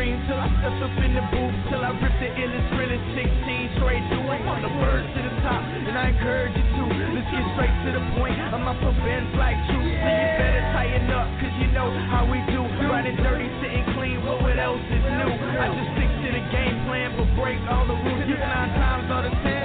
[0.00, 1.56] Dream till I stepped up in the booth.
[1.68, 4.40] Till I ripped the illest, realest 16 straight through it.
[4.48, 6.84] From the bird to the top, and I encourage you to.
[7.12, 8.32] Let's get straight to the point.
[8.40, 9.92] I'm not for Ben's like truth.
[10.00, 12.64] So you better tighten up, cause you know how we do.
[12.88, 15.30] Riding dirty, sitting clean, well, what else is new?
[15.36, 18.24] I just stick to the game plan, but break all the rules.
[18.24, 19.60] Give nine times out of ten.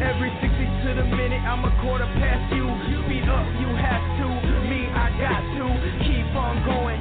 [0.00, 2.64] Every 60 to the minute, I'm a quarter past you.
[3.04, 4.26] Speed up, you have to.
[4.64, 5.66] Me, I got to.
[6.08, 6.97] Keep on going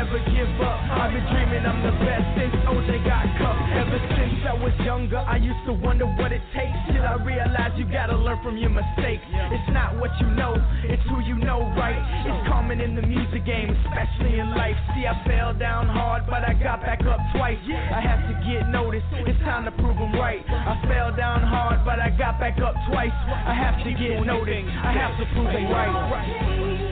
[0.00, 0.80] never give up.
[0.96, 3.52] I've been dreaming I'm the best since OJ got cut.
[3.76, 6.72] Ever since I was younger, I used to wonder what it takes.
[6.88, 9.20] Till I realized you gotta learn from your mistakes.
[9.28, 10.56] It's not what you know,
[10.88, 12.00] it's who you know, right?
[12.24, 14.76] It's common in the music game, especially in life.
[14.96, 17.60] See, I fell down hard, but I got back up twice.
[17.68, 20.40] I have to get noticed, it's time to prove 'em right.
[20.48, 23.12] I fell down hard, but I got back up twice.
[23.28, 26.89] I have to get noticed, I have to prove prove 'em right.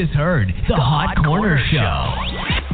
[0.00, 1.76] Just heard The Hot Corner Show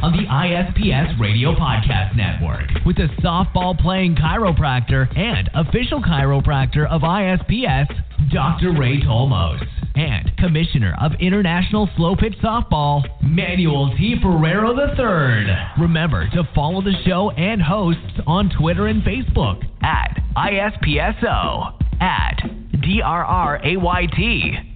[0.00, 7.00] on the ISPS Radio Podcast Network with a softball playing chiropractor and official chiropractor of
[7.02, 7.88] ISPS,
[8.32, 8.78] Dr.
[8.78, 9.60] Ray Tolmos.
[9.96, 14.14] and Commissioner of International Slow Pitch Softball, Manuel T.
[14.22, 15.82] Ferrero III.
[15.82, 22.36] Remember to follow the show and hosts on Twitter and Facebook at ISPSO, at
[22.84, 24.75] DRRAYT.